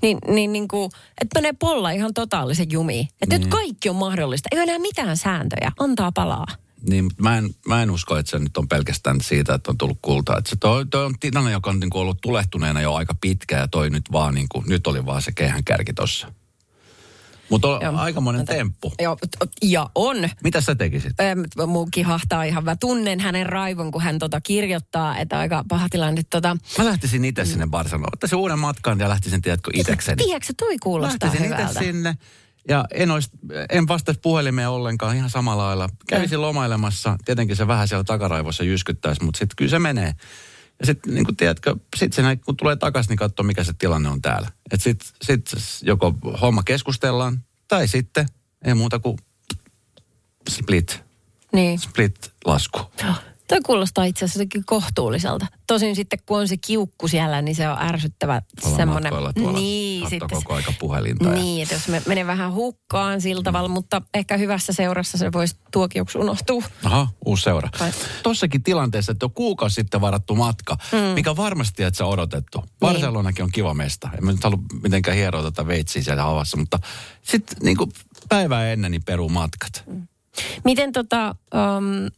niin, 0.01 0.18
niin, 0.28 0.51
niin 0.51 0.68
kuin, 0.68 0.92
että 1.22 1.39
menee 1.39 1.54
polla 1.60 1.92
ihan 1.92 2.13
totaalisen 2.13 2.72
jumiin. 2.72 3.07
Että 3.22 3.38
Niin. 3.38 3.42
nyt 3.42 3.50
kaikki 3.51 3.89
on 3.89 3.95
mahdollista. 3.95 4.48
Ei 4.51 4.57
ole 4.57 4.63
enää 4.63 4.80
mitään 4.80 5.18
sääntöjä. 5.18 5.72
Antaa 5.80 6.12
palaa. 6.12 6.45
Niin, 6.89 7.04
mutta 7.04 7.24
mä 7.24 7.38
en, 7.38 7.50
mä 7.68 7.81
en 7.84 7.92
usko, 7.92 8.18
että 8.18 8.30
se 8.30 8.39
nyt 8.39 8.57
on 8.57 8.68
pelkästään 8.68 9.22
siitä, 9.22 9.54
että 9.54 9.72
on 9.72 9.78
tullut 9.78 10.00
kultaa. 10.01 10.38
Että 10.38 10.50
se 10.50 10.56
toi, 10.56 10.86
toi 10.86 11.06
on 11.06 11.13
tilanne, 11.19 11.51
joka 11.51 11.69
on 11.69 11.80
niin 11.80 11.89
kuin 11.89 12.01
ollut 12.01 12.22
tulehtuneena 12.22 12.81
jo 12.81 12.94
aika 12.94 13.16
pitkään 13.22 13.62
ja 13.62 13.68
toi 13.68 13.89
nyt 13.89 14.12
vaan 14.12 14.34
niin 14.34 14.48
kuin, 14.51 14.66
nyt 14.68 14.88
oli 14.88 15.06
vaan 15.06 15.22
se 15.22 15.31
kehän 15.31 15.63
kärki 15.63 15.94
tossa. 15.94 16.34
Mutta 17.50 17.68
Joo. 17.68 17.94
aikamoinen 17.96 18.46
temppu. 18.46 18.94
Joo, 19.02 19.18
ja 19.64 19.90
on. 19.96 20.18
Mitä 20.44 20.62
sä 20.62 20.76
tekisit? 20.76 21.12
Öm, 21.20 21.68
Muu 21.72 21.88
kihahtaa 21.92 22.44
ihan. 22.44 22.64
Mä 22.64 22.76
tunnen 22.76 23.20
hänen 23.20 23.46
raivon, 23.46 23.92
kun 23.92 24.02
hän 24.02 24.20
tota 24.20 24.42
kirjoittaa, 24.42 25.18
että 25.18 25.40
aika 25.40 25.64
paha 25.68 25.88
tilanne. 25.90 26.22
Tota, 26.30 26.58
Mä 26.78 26.86
lähtisin 26.86 27.26
itse 27.26 27.46
sinne 27.46 27.68
Barcelonaan. 27.68 28.10
Ottaisin 28.14 28.38
uuden 28.38 28.60
matkan 28.60 29.00
ja 29.00 29.10
lähtisin, 29.10 29.42
tiedätkö, 29.42 29.72
itekseni. 29.74 30.24
tiedätkö, 30.24 30.54
toi 30.58 30.78
kuulostaa 30.78 31.28
Lähtisin 31.30 31.46
hyvältä. 31.50 31.80
sinne. 31.80 32.18
Ja 32.70 32.86
en, 32.94 33.12
ois, 33.12 33.30
en 33.70 33.88
vastaisi 33.88 34.20
puhelimeen 34.22 34.70
ollenkaan 34.70 35.16
ihan 35.16 35.30
samalla 35.30 35.66
lailla. 35.66 35.90
Kävisin 36.08 36.42
lomailemassa. 36.42 37.18
Tietenkin 37.26 37.56
se 37.56 37.68
vähän 37.68 37.88
siellä 37.88 38.04
takaraivossa 38.04 38.64
jyskyttäisi, 38.64 39.24
mutta 39.24 39.38
sitten 39.38 39.56
kyllä 39.56 39.70
se 39.70 39.80
menee. 39.80 40.14
Ja 40.79 40.85
sitten 40.85 41.13
niin 41.13 41.25
kuin 41.25 41.35
tiedätkö, 41.35 41.75
sit 41.95 42.13
se 42.13 42.21
kun 42.45 42.57
tulee 42.57 42.75
takaisin, 42.75 43.09
niin 43.09 43.18
katsoo 43.18 43.44
mikä 43.44 43.63
se 43.63 43.74
tilanne 43.79 44.09
on 44.09 44.21
täällä. 44.21 44.51
Että 44.71 44.83
sitten 44.83 45.07
sit 45.21 45.45
joko 45.81 46.13
homma 46.41 46.63
keskustellaan, 46.63 47.44
tai 47.68 47.88
sitten 47.88 48.25
ei 48.65 48.74
muuta 48.74 49.00
kuin 49.00 49.18
split, 50.50 51.03
Niin. 51.53 51.79
split 51.79 52.31
lasku. 52.45 52.79
Toi 53.48 53.62
kuulostaa 53.66 54.06
itse 54.06 54.26
asiassa 54.26 54.40
jotenkin 54.40 54.66
kohtuulliselta. 54.66 55.46
Tosin 55.68 55.96
sitten 55.96 56.20
kun 56.26 56.40
on 56.40 56.48
se 56.48 56.58
kiukku 56.58 57.08
siellä, 57.08 57.42
niin 57.42 57.56
se 57.56 57.70
on 57.70 57.78
ärsyttävä 57.82 58.42
Olla 58.66 58.78
semmoinen. 58.78 59.14
tuolla, 59.14 59.32
Niin, 59.54 60.10
sitten 60.10 60.30
koko 60.30 60.54
aika 60.54 60.74
puhelinta. 60.80 61.26
ja- 61.30 61.34
Niin, 61.34 61.64
että 61.64 61.76
jos 61.76 61.88
me 61.88 62.02
menee 62.08 62.28
vähän 62.28 62.54
hukkaan 62.54 63.22
sillä 63.22 63.44
tavalla, 63.44 63.68
mutta 63.70 64.02
ehkä 64.14 64.38
hyvässä 64.38 64.74
seurassa 64.74 65.18
se 65.18 65.32
voisi 65.32 65.56
tuokioksi 65.72 66.18
unohtua. 66.18 66.64
Aha, 66.84 67.08
uusi 67.26 67.44
seura. 67.44 67.70
Vai- 67.80 67.92
Tossakin 68.24 68.64
tilanteessa, 68.64 69.12
että 69.12 69.26
on 69.26 69.32
kuukausi 69.34 69.74
sitten 69.76 70.02
varattu 70.02 70.36
matka, 70.36 70.78
mm. 70.92 70.98
mikä 70.98 71.36
varmasti, 71.36 71.84
että 71.84 71.98
se 71.98 72.04
on 72.04 72.10
odotettu. 72.10 72.64
Barcelonakin 72.80 73.44
on 73.44 73.52
kiva 73.54 73.74
mesta. 73.74 74.10
En 74.18 74.26
mä 74.26 74.32
nyt 74.32 74.44
halua 74.44 74.60
mitenkään 74.84 75.18
hieroa 75.18 75.44
tätä 75.44 75.68
veitsiä 75.68 76.02
siellä 76.02 76.24
havassa, 76.24 76.58
mutta 76.58 76.80
sitten 77.22 77.58
niin 77.62 77.78
päivää 78.30 78.72
ennen 78.72 78.92
niin 78.92 79.04
peruu 79.04 79.30
matkat. 79.30 79.84
Miten 80.64 80.92
tota, 80.92 81.36
um, 81.78 82.12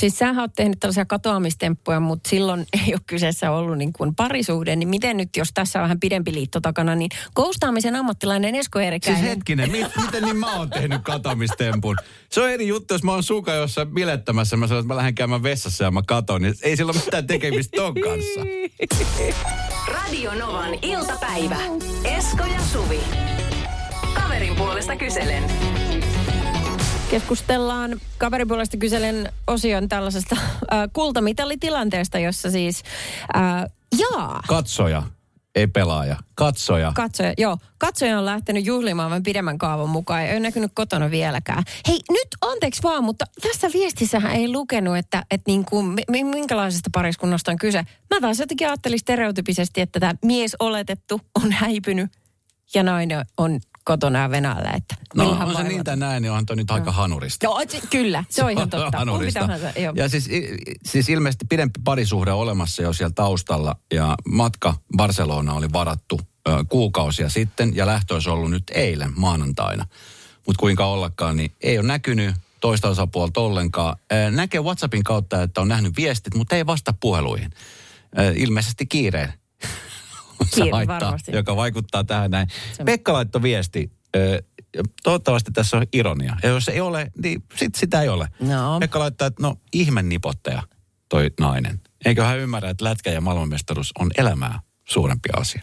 siis 0.00 0.18
sähän 0.18 0.38
oot 0.38 0.50
tehnyt 0.56 0.80
tällaisia 0.80 1.04
katoamistemppuja, 1.04 2.00
mutta 2.00 2.30
silloin 2.30 2.60
ei 2.86 2.94
ole 2.94 3.00
kyseessä 3.06 3.50
ollut 3.50 3.78
niin 3.78 3.92
kuin 3.92 4.14
parisuhde, 4.14 4.76
niin 4.76 4.88
miten 4.88 5.16
nyt, 5.16 5.28
jos 5.36 5.48
tässä 5.54 5.78
on 5.78 5.82
vähän 5.82 6.00
pidempi 6.00 6.34
liitto 6.34 6.60
takana, 6.60 6.94
niin 6.94 7.10
koustaamisen 7.34 7.96
ammattilainen 7.96 8.54
Esko 8.54 8.78
Siis 8.78 8.84
Eerikäinen. 8.84 9.22
hetkinen, 9.24 9.70
mi- 9.70 9.86
miten 10.04 10.22
niin 10.22 10.36
mä 10.36 10.56
oon 10.56 10.70
tehnyt 10.70 11.02
katomistempun? 11.02 11.96
Se 12.30 12.40
on 12.40 12.50
eri 12.50 12.68
juttu, 12.68 12.94
jos 12.94 13.02
mä 13.02 13.12
oon 13.12 13.22
suka 13.22 13.52
jossain 13.54 13.88
bilettämässä, 13.88 14.56
mä 14.56 14.66
sanon, 14.66 14.80
että 14.80 14.94
mä 14.94 14.96
lähden 14.96 15.14
käymään 15.14 15.42
vessassa 15.42 15.84
ja 15.84 15.90
mä 15.90 16.02
katon, 16.06 16.42
niin 16.42 16.54
ei 16.62 16.76
sillä 16.76 16.90
ole 16.90 17.00
mitään 17.04 17.26
tekemistä 17.26 17.76
ton 17.76 17.94
kanssa. 17.94 18.40
Radio 20.02 20.34
Novan 20.34 20.74
iltapäivä. 20.82 21.56
Esko 22.04 22.44
ja 22.44 22.60
Suvi. 22.72 23.00
Kaverin 24.14 24.56
puolesta 24.56 24.96
kyselen. 24.96 25.44
Keskustellaan 27.10 28.00
kaveripuolesta 28.18 28.76
kyselen 28.76 29.32
osion 29.46 29.88
tällaisesta 29.88 30.36
äh, 30.40 30.88
kultamitalitilanteesta, 30.92 32.18
jossa 32.18 32.50
siis, 32.50 32.82
äh, 33.36 33.64
jaa, 33.98 34.42
Katsoja, 34.48 35.02
ei 35.54 35.66
pelaaja. 35.66 36.16
Katsoja. 36.34 36.92
katsoja, 36.94 37.32
joo, 37.38 37.58
katsoja 37.78 38.18
on 38.18 38.24
lähtenyt 38.24 38.66
juhlimaan 38.66 39.10
vain 39.10 39.22
pidemmän 39.22 39.58
kaavan 39.58 39.88
mukaan. 39.88 40.22
Ei 40.22 40.32
ole 40.32 40.40
näkynyt 40.40 40.72
kotona 40.74 41.10
vieläkään. 41.10 41.62
Hei, 41.88 41.98
nyt 42.10 42.28
anteeksi 42.40 42.82
vaan, 42.82 43.04
mutta 43.04 43.24
tässä 43.42 43.68
viestissähän 43.72 44.32
ei 44.32 44.52
lukenut, 44.52 44.96
että, 44.96 45.24
että 45.30 45.50
niin 45.50 45.64
kuin, 45.64 45.86
mi- 45.86 46.24
minkälaisesta 46.24 46.90
pariskunnasta 46.92 47.50
on 47.50 47.58
kyse. 47.58 47.84
Mä 48.14 48.20
taas 48.20 48.38
jotenkin 48.38 48.68
ajattelin 48.68 48.98
stereotypisesti, 48.98 49.80
että 49.80 50.00
tämä 50.00 50.14
mies 50.24 50.56
oletettu 50.58 51.20
on 51.44 51.52
häipynyt 51.52 52.10
ja 52.74 52.82
nainen 52.82 53.26
on 53.38 53.60
kotona 53.88 54.18
ja 54.18 54.30
Venäjällä. 54.30 54.70
Että 54.76 54.94
No 55.14 55.30
on 55.30 55.56
se 55.56 55.62
niin 55.62 55.84
tai 55.84 55.96
näin, 55.96 56.22
niin 56.22 56.30
onhan 56.30 56.46
toi 56.46 56.56
nyt 56.56 56.70
aika 56.70 56.92
hanurista. 56.92 57.46
Joo, 57.46 57.62
se- 57.68 57.80
kyllä, 57.90 58.24
se 58.28 58.44
on 58.44 58.50
ihan 58.50 58.70
totta. 58.80 58.98
Hanurista. 58.98 59.40
tahansa, 59.40 59.70
joo. 59.80 59.92
Ja 59.96 60.08
siis, 60.08 60.28
siis 60.84 61.08
ilmeisesti 61.08 61.44
pidempi 61.48 61.80
parisuhde 61.84 62.32
on 62.32 62.38
olemassa 62.38 62.82
jo 62.82 62.92
siellä 62.92 63.12
taustalla. 63.14 63.76
Ja 63.94 64.14
matka 64.28 64.74
Barcelona 64.96 65.54
oli 65.54 65.72
varattu 65.72 66.20
ö, 66.48 66.64
kuukausia 66.68 67.28
sitten 67.28 67.76
ja 67.76 67.86
lähtö 67.86 68.14
olisi 68.14 68.30
ollut 68.30 68.50
nyt 68.50 68.64
eilen 68.74 69.12
maanantaina. 69.16 69.86
Mutta 70.46 70.60
kuinka 70.60 70.86
ollakaan, 70.86 71.36
niin 71.36 71.52
ei 71.60 71.78
ole 71.78 71.86
näkynyt 71.86 72.34
toista 72.60 72.88
osapuolta 72.88 73.40
ollenkaan. 73.40 73.96
Näkee 74.30 74.60
WhatsAppin 74.60 75.04
kautta, 75.04 75.42
että 75.42 75.60
on 75.60 75.68
nähnyt 75.68 75.96
viestit, 75.96 76.34
mutta 76.34 76.56
ei 76.56 76.66
vasta 76.66 76.94
puheluihin. 77.00 77.50
Ilmeisesti 78.34 78.86
kiireen. 78.86 79.32
Se 80.44 80.54
Kiire, 80.54 80.70
haittaa, 80.70 81.00
varmasti. 81.00 81.32
joka 81.36 81.56
vaikuttaa 81.56 82.04
tähän 82.04 82.30
näin. 82.30 82.48
Se- 82.72 82.84
Pekka 82.84 83.12
laittoi 83.12 83.42
viesti. 83.42 83.92
Ö, 84.16 84.42
Toivottavasti 85.02 85.50
tässä 85.52 85.76
on 85.76 85.86
ironia. 85.92 86.36
Ja 86.42 86.48
jos 86.48 86.68
ei 86.68 86.80
ole, 86.80 87.10
niin 87.22 87.44
sit 87.56 87.74
sitä 87.74 88.02
ei 88.02 88.08
ole. 88.08 88.28
No. 88.40 88.80
Pekka 88.80 88.98
laittaa, 88.98 89.26
että 89.26 89.42
no 89.42 89.56
ihmen 89.72 90.08
nipottaja 90.08 90.62
toi 91.08 91.30
nainen. 91.40 91.80
Eikö 92.04 92.24
hän 92.24 92.38
ymmärrä, 92.38 92.70
että 92.70 92.84
lätkä 92.84 93.10
ja 93.10 93.20
maailmanmestaruus 93.20 93.92
on 93.98 94.10
elämää 94.18 94.60
suurempi 94.88 95.28
asia? 95.36 95.62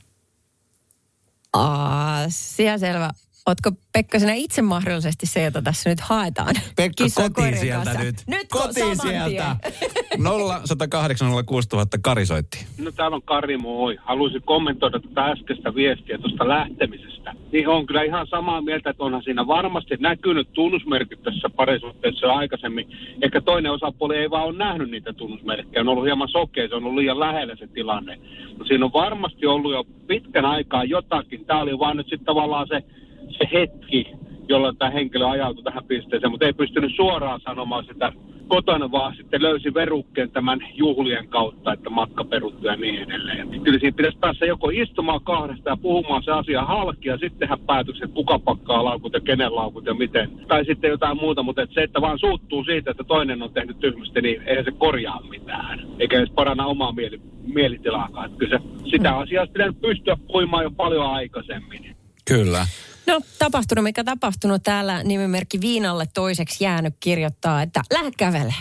Asia 1.54 2.78
selvä. 2.78 3.12
Ootko 3.48 3.72
Pekka 3.94 4.20
sinä 4.20 4.34
itse 4.34 4.62
mahdollisesti 4.62 5.26
se, 5.26 5.44
jota 5.44 5.62
tässä 5.62 5.90
nyt 5.90 6.00
haetaan? 6.00 6.56
Pekka, 6.76 7.04
Kissan 7.04 7.34
kotiin 7.34 7.58
sieltä 7.58 7.86
kanssa. 7.86 8.04
nyt. 8.04 8.16
Nyt 8.28 8.48
kotiin 8.52 8.96
saman 8.96 9.14
sieltä. 9.30 9.56
tien. 9.62 10.24
0 10.24 10.62
108 10.66 11.28
06000 11.46 11.98
Kari 12.02 12.26
soitti. 12.26 12.66
No 12.78 12.92
täällä 12.92 13.16
on 13.16 13.22
Kari, 13.22 13.58
moi. 13.58 13.98
Haluaisin 14.04 14.42
kommentoida 14.42 15.00
tätä 15.00 15.26
äskeistä 15.26 15.76
viestiä 15.76 16.18
tuosta 16.18 16.48
lähtemisestä. 16.48 17.34
Niin 17.52 17.68
on 17.68 17.86
kyllä 17.86 18.04
ihan 18.04 18.28
samaa 18.28 18.62
mieltä, 18.62 18.90
että 18.90 19.04
onhan 19.04 19.24
siinä 19.24 19.48
varmasti 19.48 19.96
näkynyt 20.00 20.54
tunnusmerkit 20.54 21.24
tässä 21.24 21.50
parisuhteessa 21.56 22.34
aikaisemmin. 22.34 22.88
Ehkä 23.22 23.42
toinen 23.42 23.72
osapuoli 23.72 24.18
ei 24.18 24.30
vaan 24.30 24.46
ole 24.46 24.58
nähnyt 24.58 24.92
niitä 24.92 25.14
tunnusmerkkejä. 25.14 25.82
On 25.82 25.90
ollut 25.90 26.06
hieman 26.06 26.30
sokea, 26.30 26.68
se 26.68 26.76
on 26.76 26.84
ollut 26.84 27.00
liian 27.00 27.20
lähellä 27.20 27.56
se 27.56 27.68
tilanne. 27.68 28.20
Mutta 28.48 28.66
siinä 28.68 28.86
on 28.86 28.94
varmasti 28.94 29.46
ollut 29.46 29.72
jo 29.72 29.84
pitkän 30.08 30.46
aikaa 30.46 30.84
jotakin. 30.84 31.46
Tämä 31.46 31.62
oli 31.62 31.80
vaan 31.80 31.98
nyt 31.98 32.08
sitten 32.10 32.26
tavallaan 32.26 32.68
se, 32.68 32.84
se 33.30 33.50
hetki, 33.54 34.08
jolloin 34.50 34.78
tämä 34.78 34.92
henkilö 34.92 35.28
ajautui 35.28 35.64
tähän 35.64 35.84
pisteeseen, 35.84 36.32
mutta 36.32 36.46
ei 36.46 36.54
pystynyt 36.54 36.92
suoraan 36.96 37.42
sanomaan 37.42 37.86
sitä 37.86 38.14
kotona, 38.48 38.92
vaan 38.92 39.16
sitten 39.16 39.42
löysi 39.42 39.74
verukkeen 39.74 40.32
tämän 40.32 40.60
juhlien 40.74 41.28
kautta, 41.28 41.74
että 41.74 41.90
matka 41.90 42.24
peruttu 42.24 42.68
ja 42.68 42.76
niin 42.76 42.96
edelleen. 42.96 43.54
Ja 43.54 43.60
kyllä 43.60 43.80
siinä 43.80 43.96
pitäisi 43.96 44.18
päässä 44.18 44.46
joko 44.46 44.70
istumaan 44.70 45.22
kahdesta 45.24 45.70
ja 45.70 45.78
puhumaan 45.78 46.24
se 46.24 46.32
asia 46.32 46.62
halki 46.62 47.10
ja 47.10 47.18
sitten 47.18 47.40
tehdä 47.40 47.58
päätökset, 47.68 48.12
kuka 48.14 48.40
pakkaa 48.40 48.84
laukut 48.84 49.14
ja 49.14 49.20
kenen 49.20 49.56
laukut 49.56 49.86
ja 49.86 49.94
miten. 49.94 50.30
Tai 50.48 50.66
sitten 50.66 50.90
jotain 50.90 51.18
muuta, 51.18 51.44
mutta 51.44 51.62
että 51.62 51.74
se, 51.74 51.84
että 51.84 52.02
vaan 52.02 52.20
suuttuu 52.20 52.64
siitä, 52.64 52.92
että 52.92 53.04
toinen 53.04 53.42
on 53.44 53.54
tehnyt 53.54 53.80
tyhmästi, 53.80 54.22
niin 54.22 54.42
eihän 54.46 54.66
se 54.66 54.72
korjaa 54.72 55.22
mitään. 55.30 55.80
Eikä 56.00 56.18
edes 56.18 56.32
paranna 56.36 56.66
omaa 56.66 56.92
mieli, 56.92 57.22
mielitilaakaan. 57.54 58.26
Että 58.26 58.38
kyllä 58.38 58.60
se, 58.60 58.90
sitä 58.92 59.12
Hmm. 59.12 59.22
asiaa 59.22 59.48
pitänyt 59.48 59.82
pystyä 59.82 60.18
puimaan 60.28 60.64
jo 60.64 60.72
paljon 60.72 61.06
aikaisemmin. 61.06 61.96
Kyllä. 62.28 62.68
No, 63.08 63.22
tapahtunut 63.40 63.84
mikä 63.84 64.04
tapahtunut 64.04 64.64
täällä 64.64 65.04
nimimerkki 65.04 65.62
Viinalle 65.62 66.06
toiseksi 66.14 66.64
jäänyt 66.64 66.96
kirjoittaa, 67.00 67.62
että 67.62 67.82
lähde 67.94 68.12
kävele. 68.18 68.54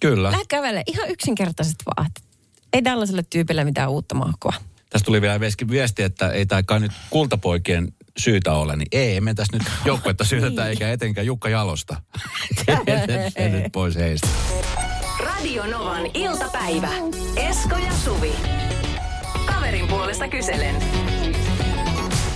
Kyllä. 0.00 0.30
Lähde 0.30 0.44
kävele. 0.48 0.82
Ihan 0.86 1.10
yksinkertaisesti 1.10 1.84
vaan. 1.86 2.06
että 2.06 2.20
Ei 2.72 2.82
tällaiselle 2.82 3.22
tyypille 3.30 3.64
mitään 3.64 3.90
uutta 3.90 4.14
mahkoa. 4.14 4.52
Tästä 4.90 5.06
tuli 5.06 5.20
vielä 5.20 5.40
viesti- 5.70 6.02
että 6.02 6.30
ei 6.30 6.46
tämä 6.46 6.78
nyt 6.78 6.92
kultapoikien 7.10 7.92
syytä 8.18 8.52
ole, 8.52 8.76
niin 8.76 8.88
ei, 8.92 9.16
emme 9.16 9.34
tässä 9.34 9.56
nyt 9.58 9.68
joukkuetta 9.84 10.24
syytetä 10.24 10.66
eikä 10.66 10.92
etenkään 10.92 11.26
Jukka 11.26 11.48
Jalosta. 11.48 12.02
Se 13.34 13.48
nyt 13.48 13.72
pois 13.72 13.96
heistä. 13.96 14.28
Radio 15.24 15.66
Novan 15.66 16.02
iltapäivä. 16.14 16.88
Esko 17.36 17.76
ja 17.76 17.92
Suvi. 18.04 18.32
Kaverin 19.46 19.88
puolesta 19.88 20.28
kyselen. 20.28 20.99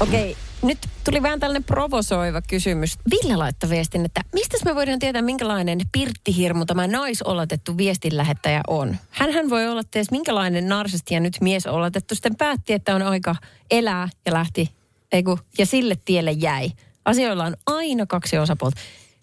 Okei, 0.01 0.37
nyt 0.63 0.79
tuli 1.05 1.23
vähän 1.23 1.41
tällainen 1.41 1.65
provosoiva 1.65 2.43
kysymys. 2.43 2.99
Ville 3.11 3.37
laittoi 3.37 3.71
viestin, 3.71 4.05
että 4.05 4.21
mistä 4.33 4.57
me 4.65 4.75
voidaan 4.75 4.99
tietää, 4.99 5.23
minkälainen 5.23 5.79
pirttihirmu 5.93 6.65
tämä 6.65 6.87
naisoletettu 6.87 7.77
viestinlähettäjä 7.77 8.61
on? 8.67 8.97
Hänhän 9.11 9.51
voi 9.51 9.69
olla 9.69 9.83
ties 9.91 10.11
minkälainen 10.11 10.69
narsisti 10.69 11.15
ja 11.15 11.21
nyt 11.21 11.37
miesoletettu 11.41 12.15
sitten 12.15 12.37
päätti, 12.37 12.73
että 12.73 12.95
on 12.95 13.03
aika 13.03 13.37
elää 13.71 14.09
ja 14.27 14.33
lähti, 14.33 14.71
ei 15.13 15.23
kun, 15.23 15.39
ja 15.59 15.67
sille 15.67 15.97
tielle 16.05 16.33
jäi. 16.33 16.71
Asioilla 17.05 17.45
on 17.45 17.57
aina 17.67 18.07
kaksi 18.07 18.39
osapuolta. 18.39 18.81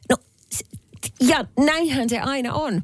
No, 0.10 0.18
ja 1.20 1.46
näinhän 1.60 2.10
se 2.10 2.20
aina 2.20 2.54
on. 2.54 2.82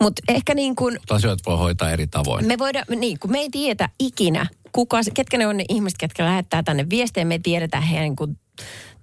Mutta 0.00 0.22
ehkä 0.28 0.54
niin 0.54 0.76
kuin 0.76 0.98
asioita 1.10 1.50
voi 1.50 1.58
hoitaa 1.58 1.90
eri 1.90 2.06
tavoin. 2.06 2.46
me 2.46 2.58
voidaan, 2.58 2.84
niin 2.96 3.18
kun 3.18 3.30
me 3.30 3.38
ei 3.38 3.50
tiedä 3.50 3.88
ikinä, 3.98 4.46
kuka, 4.72 4.98
ketkä 5.14 5.38
ne 5.38 5.46
on 5.46 5.56
ne 5.56 5.64
ihmiset, 5.68 5.98
ketkä 5.98 6.24
lähettää 6.24 6.62
tänne 6.62 6.86
viestejä, 6.90 7.24
me 7.24 7.34
ei 7.34 7.40
tiedetä 7.40 7.80
heidän 7.80 8.02
niin 8.02 8.16
kuin 8.16 8.38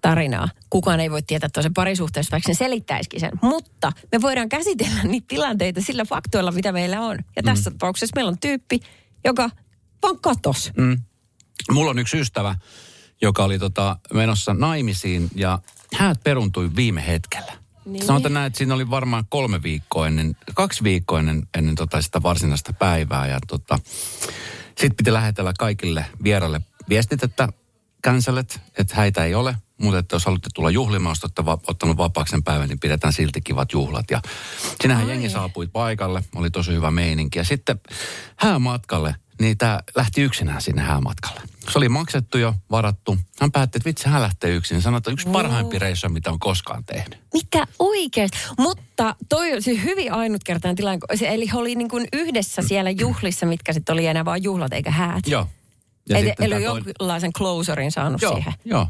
tarinaa. 0.01 0.49
Kukaan 0.69 0.99
ei 0.99 1.11
voi 1.11 1.21
tietää 1.21 1.49
toisen 1.53 1.73
parisuhteessa, 1.73 2.31
vaikka 2.31 2.53
se 2.53 2.57
selittäisikin 2.57 3.19
sen. 3.19 3.31
Mutta 3.41 3.91
me 4.11 4.21
voidaan 4.21 4.49
käsitellä 4.49 5.03
niitä 5.03 5.25
tilanteita 5.27 5.81
sillä 5.81 6.05
faktoilla, 6.05 6.51
mitä 6.51 6.71
meillä 6.71 7.01
on. 7.01 7.17
Ja 7.35 7.43
tässä 7.43 7.71
tapauksessa 7.71 8.15
meillä 8.15 8.29
on 8.29 8.39
tyyppi, 8.39 8.79
joka 9.25 9.49
vaan 10.03 10.19
katos. 10.19 10.71
Mm. 10.77 10.97
Mulla 11.71 11.89
on 11.89 11.99
yksi 11.99 12.19
ystävä, 12.19 12.55
joka 13.21 13.43
oli 13.43 13.59
tota, 13.59 13.97
menossa 14.13 14.53
naimisiin 14.53 15.29
ja 15.35 15.59
häät 15.93 16.23
peruntui 16.23 16.75
viime 16.75 17.07
hetkellä. 17.07 17.53
Niin. 17.85 18.05
Sanotaan 18.05 18.33
näin, 18.33 18.47
että 18.47 18.57
siinä 18.57 18.73
oli 18.73 18.89
varmaan 18.89 19.23
kolme 19.29 19.63
viikkoa 19.63 20.07
ennen, 20.07 20.35
kaksi 20.53 20.83
viikkoa 20.83 21.19
ennen, 21.19 21.47
ennen 21.57 21.75
tota 21.75 22.01
sitä 22.01 22.23
varsinaista 22.23 22.73
päivää. 22.73 23.27
Ja 23.27 23.39
tota, 23.47 23.79
sitten 24.77 24.95
piti 24.97 25.13
lähetellä 25.13 25.53
kaikille 25.59 26.05
vieraille 26.23 26.61
viestit, 26.89 27.23
että 27.23 27.49
cancelet, 28.03 28.59
että 28.77 28.95
häitä 28.95 29.25
ei 29.25 29.35
ole. 29.35 29.55
Mutta 29.81 29.99
että 29.99 30.15
jos 30.15 30.25
haluatte 30.25 30.49
tulla 30.55 30.69
juhlimaan, 30.69 31.11
jos 31.11 31.23
olette 31.23 31.45
va- 31.45 31.59
ottanut 31.67 31.97
vapaaksi 31.97 32.31
sen 32.31 32.43
päivän, 32.43 32.69
niin 32.69 32.79
pidetään 32.79 33.13
silti 33.13 33.41
kivat 33.41 33.73
juhlat. 33.73 34.11
Ja 34.11 34.21
sinähän 34.81 35.03
Ai. 35.03 35.09
jengi 35.09 35.29
saapui 35.29 35.67
paikalle, 35.67 36.23
oli 36.35 36.51
tosi 36.51 36.71
hyvä 36.71 36.91
meininki. 36.91 37.39
Ja 37.39 37.43
sitten 37.43 37.79
häämatkalle, 38.35 39.15
niin 39.41 39.57
tämä 39.57 39.79
lähti 39.95 40.21
yksinään 40.21 40.61
sinne 40.61 40.81
häämatkalle. 40.81 41.41
Se 41.71 41.77
oli 41.77 41.89
maksettu 41.89 42.37
jo, 42.37 42.53
varattu. 42.71 43.17
Hän 43.41 43.51
päätti, 43.51 43.77
että 43.77 43.87
vitsi, 43.89 44.09
hän 44.09 44.21
lähtee 44.21 44.51
yksin. 44.51 44.81
Sanoi, 44.81 44.97
että 44.97 45.11
yksi 45.11 45.29
parhaimpia 45.29 45.79
reissuja, 45.79 46.09
mitä 46.09 46.31
on 46.31 46.39
koskaan 46.39 46.85
tehnyt. 46.85 47.19
Mitä 47.33 47.67
oikeasti? 47.79 48.37
Mutta 48.59 49.15
toi 49.29 49.53
on 49.53 49.61
siis 49.61 49.83
hyvin 49.83 50.13
ainutkertainen 50.13 50.75
tilanne. 50.75 50.99
Eli 51.21 51.49
he 51.53 51.57
oli 51.57 51.75
niin 51.75 51.89
kuin 51.89 52.07
yhdessä 52.13 52.61
siellä 52.61 52.89
juhlissa, 52.89 53.45
mitkä 53.45 53.73
sitten 53.73 53.93
oli 53.93 54.05
enää 54.05 54.25
vaan 54.25 54.43
juhlat 54.43 54.73
eikä 54.73 54.91
häät. 54.91 55.27
Joo. 55.27 55.47
Eli, 56.09 56.27
sitten 56.27 56.45
eli 56.45 56.53
tää 56.53 56.59
jonkinlaisen 56.63 57.33
closerin 57.33 57.91
saanut 57.91 58.21
Joo, 58.21 58.33
siihen. 58.33 58.53
joo. 58.65 58.87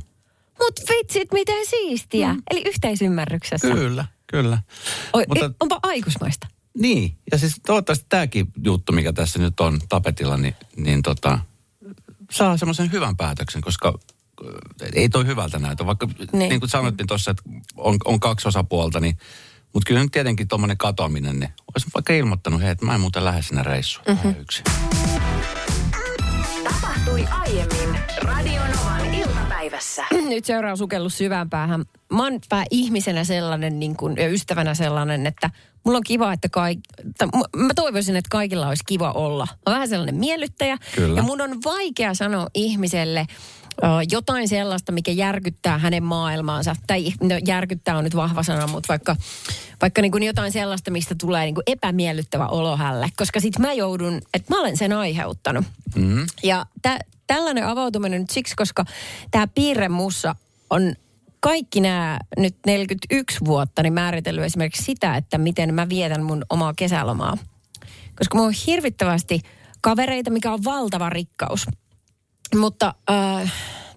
Mut 0.60 0.80
vitsit, 0.90 1.34
miten 1.34 1.66
siistiä. 1.70 2.34
Mm. 2.34 2.42
Eli 2.52 2.62
yhteisymmärryksessä. 2.66 3.68
Kyllä, 3.68 4.06
kyllä. 4.28 4.58
Oi, 5.14 5.26
Mutta- 5.28 5.46
Mutta... 5.46 5.58
Onpa 5.60 5.80
aikuismaista. 5.84 6.48
Niin, 6.78 7.18
ja 7.32 7.38
siis 7.38 7.56
toivottavasti 7.66 8.06
tämäkin 8.10 8.48
juttu, 8.64 8.92
mikä 8.92 9.14
tässä 9.14 9.40
nyt 9.40 9.60
on 9.60 9.80
tapetilla, 9.90 10.38
niin, 10.38 10.56
niin 10.76 11.02
tota, 11.02 11.40
saa 12.32 12.58
semmoisen 12.58 12.92
hyvän 12.92 13.18
päätöksen, 13.18 13.62
koska 13.62 13.94
äh, 14.46 14.90
ei 14.94 15.10
toi 15.10 15.26
hyvältä 15.26 15.60
näytä. 15.60 15.86
Vaikka 15.86 16.06
niin, 16.06 16.50
Niin. 16.50 16.60
kuin 16.60 16.70
sanottiin 16.70 17.08
tuossa, 17.08 17.32
että 17.32 17.44
on, 17.78 17.98
on 18.06 18.20
kaksi 18.20 18.48
osapuolta, 18.48 19.00
niin 19.00 19.18
mutta 19.74 19.88
kyllä 19.88 20.02
nyt 20.02 20.12
tietenkin 20.12 20.48
tuommoinen 20.48 20.78
katoaminen, 20.78 21.40
niin 21.40 21.50
olisi 21.76 21.88
vaikka 21.94 22.14
ilmoittanut, 22.14 22.62
hei, 22.62 22.70
että 22.70 22.86
mä 22.86 22.96
en 22.96 23.02
muuten 23.02 23.26
lähde 23.26 23.42
sinne 23.42 23.64
reissuun 23.64 24.06
mm-hmm. 24.08 24.36
yksin. 24.42 24.64
Tapahtui 26.82 27.26
aiemmin 27.32 28.00
Radio 28.22 28.62
Novan 28.62 29.14
iltapäivässä. 29.14 30.06
Nyt 30.30 30.46
seuraa 30.46 30.76
sukellus 30.76 31.18
syvään 31.18 31.50
päähän. 31.50 31.86
Mä 32.14 32.24
oon 32.24 32.40
pää 32.50 32.66
ihmisenä 32.72 33.24
sellainen 33.24 33.80
niin 33.80 33.96
kuin, 33.96 34.16
ja 34.18 34.28
ystävänä 34.28 34.74
sellainen, 34.74 35.28
että 35.28 35.50
mulla 35.84 35.98
on 35.98 36.04
kiva, 36.04 36.34
että 36.34 36.50
kaik... 36.50 36.80
mä 37.56 37.74
toivoisin, 37.76 38.16
että 38.16 38.30
kaikilla 38.32 38.68
olisi 38.68 38.84
kiva 38.88 39.12
olla. 39.12 39.48
Mä 39.52 39.58
oon 39.66 39.74
vähän 39.74 39.88
sellainen 39.88 40.16
miellyttäjä. 40.16 40.78
Kyllä. 40.96 41.20
Ja 41.20 41.24
mun 41.24 41.42
on 41.42 41.64
vaikea 41.66 42.14
sanoa 42.14 42.48
ihmiselle 42.54 43.28
jotain 44.12 44.48
sellaista, 44.48 44.92
mikä 44.92 45.12
järkyttää 45.12 45.78
hänen 45.78 46.04
maailmaansa. 46.04 46.76
Tai 46.88 47.06
no, 47.22 47.36
järkyttää 47.48 47.98
on 47.98 48.04
nyt 48.04 48.16
vahva 48.16 48.44
sana, 48.44 48.68
mutta 48.68 48.88
vaikka, 48.88 49.16
vaikka 49.82 50.02
niin 50.02 50.12
kuin 50.12 50.24
jotain 50.24 50.52
sellaista, 50.52 50.92
mistä 50.92 51.16
tulee 51.22 51.46
niin 51.46 51.56
kuin 51.56 51.64
epämiellyttävä 51.68 52.48
olo 52.48 52.78
hälle. 52.78 53.10
Koska 53.18 53.40
sit 53.40 53.60
mä 53.60 53.74
joudun, 53.74 54.22
että 54.34 54.56
mä 54.56 54.60
olen 54.60 54.78
sen 54.78 54.94
aiheuttanut. 54.94 55.66
Mm-hmm. 55.96 56.26
Ja 56.44 56.66
tä, 56.82 57.00
tällainen 57.28 57.68
avautuminen 57.68 58.22
nyt 58.22 58.30
siksi, 58.30 58.56
koska 58.56 58.86
tämä 59.32 59.48
piirre 59.48 59.90
mussa 59.90 60.36
on 60.70 60.96
kaikki 61.40 61.82
nämä 61.82 62.20
nyt 62.38 62.56
41 62.66 63.38
vuotta 63.46 63.84
niin 63.84 63.94
määritellyt 63.94 64.44
esimerkiksi 64.44 64.84
sitä, 64.84 65.16
että 65.16 65.38
miten 65.38 65.74
mä 65.74 65.90
vietän 65.90 66.24
mun 66.24 66.46
omaa 66.50 66.74
kesälomaa. 66.74 67.38
Koska 68.16 68.38
mulla 68.38 68.48
on 68.48 68.54
hirvittävästi 68.68 69.42
kavereita, 69.82 70.30
mikä 70.32 70.54
on 70.54 70.64
valtava 70.64 71.10
rikkaus. 71.10 71.68
Mutta 72.56 72.94
äh, 73.12 73.54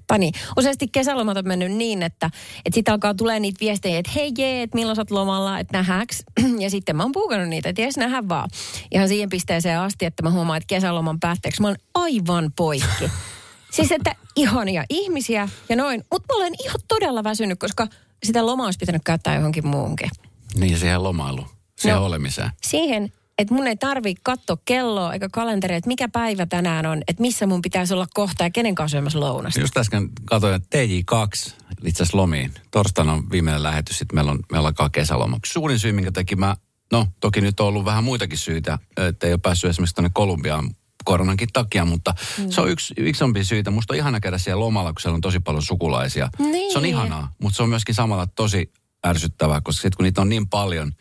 tai 0.07 0.19
niin, 0.19 0.35
useasti 0.59 0.89
kesälomat 0.89 1.37
on 1.37 1.49
mennyt 1.49 1.73
niin, 1.73 2.03
että, 2.03 2.27
että 2.65 2.75
sitten 2.75 2.93
alkaa 2.93 3.15
tulee 3.15 3.41
niitä 3.41 3.61
viestejä, 3.61 3.99
että 3.99 4.13
hei 4.15 4.33
jee, 4.39 4.63
että 4.63 4.75
milloin 4.75 4.97
sä 4.97 5.01
oot 5.03 5.11
lomalla, 5.11 5.59
että 5.59 5.79
nähäks. 5.79 6.23
Ja 6.59 6.71
sitten 6.71 6.97
mä 6.97 7.03
oon 7.03 7.13
puukannut 7.13 7.49
niitä, 7.49 7.69
että 7.69 7.83
jes 7.83 7.97
nähdä 7.97 8.29
vaan. 8.29 8.51
Ihan 8.91 9.09
siihen 9.09 9.29
pisteeseen 9.29 9.81
asti, 9.81 10.05
että 10.05 10.23
mä 10.23 10.31
huomaan, 10.31 10.57
että 10.57 10.67
kesäloman 10.67 11.21
päätteeksi 11.21 11.63
mä 11.63 11.69
oon 11.69 11.77
aivan 11.95 12.53
poikki. 12.57 13.11
siis 13.77 13.93
että 13.93 14.15
ihania 14.37 14.85
ihmisiä 14.91 15.49
ja 15.69 15.77
noin, 15.77 16.05
mutta 16.13 16.35
mä 16.35 16.37
olen 16.37 16.55
ihan 16.65 16.81
todella 16.89 17.25
väsynyt, 17.25 17.59
koska 17.59 17.87
sitä 18.25 18.47
lomaa 18.47 18.67
olisi 18.67 18.79
pitänyt 18.79 19.03
käyttää 19.05 19.35
johonkin 19.37 19.67
muuhunkin. 19.67 20.11
Niin 20.55 20.79
siihen 20.79 21.03
lomailuun, 21.03 21.49
siihen 21.79 21.99
No. 21.99 22.07
olemiseen. 22.07 22.51
Siihen, 22.63 23.13
että 23.41 23.55
mun 23.55 23.67
ei 23.67 23.77
tarvi 23.77 24.15
katsoa 24.23 24.57
kelloa 24.65 25.13
eikä 25.13 25.29
kalenteria, 25.29 25.77
että 25.77 25.89
mikä 25.89 26.09
päivä 26.09 26.47
tänään 26.47 26.87
on, 26.87 27.03
että 27.09 27.21
missä 27.21 27.47
mun 27.47 27.63
pitäisi 27.63 27.95
olla 27.95 28.07
kohta 28.15 28.45
ja 28.45 28.51
kenen 28.51 28.75
kanssa 28.75 28.95
syömässä 28.95 29.21
lounasta. 29.21 29.61
Just 29.61 29.77
äsken 29.77 30.09
katsoin, 30.25 30.55
että 30.55 30.79
TJ2 30.79 31.53
itse 31.85 32.03
asiassa 32.03 32.17
lomiin. 32.17 32.55
Torstaina 32.71 33.13
on 33.13 33.31
viimeinen 33.31 33.63
lähetys, 33.63 33.99
sitten 33.99 34.17
meillä, 34.17 34.31
on, 34.31 34.39
meillä 34.53 34.69
alkaa 34.69 34.91
kesäloma. 34.91 35.39
Suurin 35.47 35.79
syy, 35.79 35.93
minkä 35.93 36.13
takia 36.13 36.37
mä, 36.37 36.57
no 36.93 37.07
toki 37.21 37.41
nyt 37.41 37.61
on 37.61 37.67
ollut 37.67 37.85
vähän 37.85 38.05
muitakin 38.05 38.39
syitä, 38.39 38.79
että 38.97 39.27
ei 39.27 39.33
ole 39.33 39.41
päässyt 39.43 39.71
esimerkiksi 39.71 39.95
tuonne 39.95 40.11
Kolumbiaan 40.15 40.71
koronankin 41.05 41.49
takia, 41.53 41.85
mutta 41.85 42.15
mm. 42.39 42.51
se 42.51 42.61
on 42.61 42.71
yksi 42.71 42.95
isompi 42.97 43.45
syitä. 43.45 43.71
Musta 43.71 43.95
on 43.95 43.99
ihana 43.99 44.21
käydä 44.21 44.39
siellä 44.39 44.61
lomalla, 44.61 44.93
kun 44.93 45.01
siellä 45.01 45.15
on 45.15 45.21
tosi 45.21 45.41
paljon 45.41 45.63
sukulaisia. 45.63 46.29
Niin. 46.39 46.73
Se 46.73 46.79
on 46.79 46.85
ihanaa, 46.85 47.33
mutta 47.43 47.57
se 47.57 47.63
on 47.63 47.69
myöskin 47.69 47.95
samalla 47.95 48.27
tosi 48.27 48.73
ärsyttävää, 49.07 49.61
koska 49.61 49.83
sitten 49.83 49.97
kun 49.97 50.05
niitä 50.05 50.21
on 50.21 50.29
niin 50.29 50.49
paljon, 50.49 50.93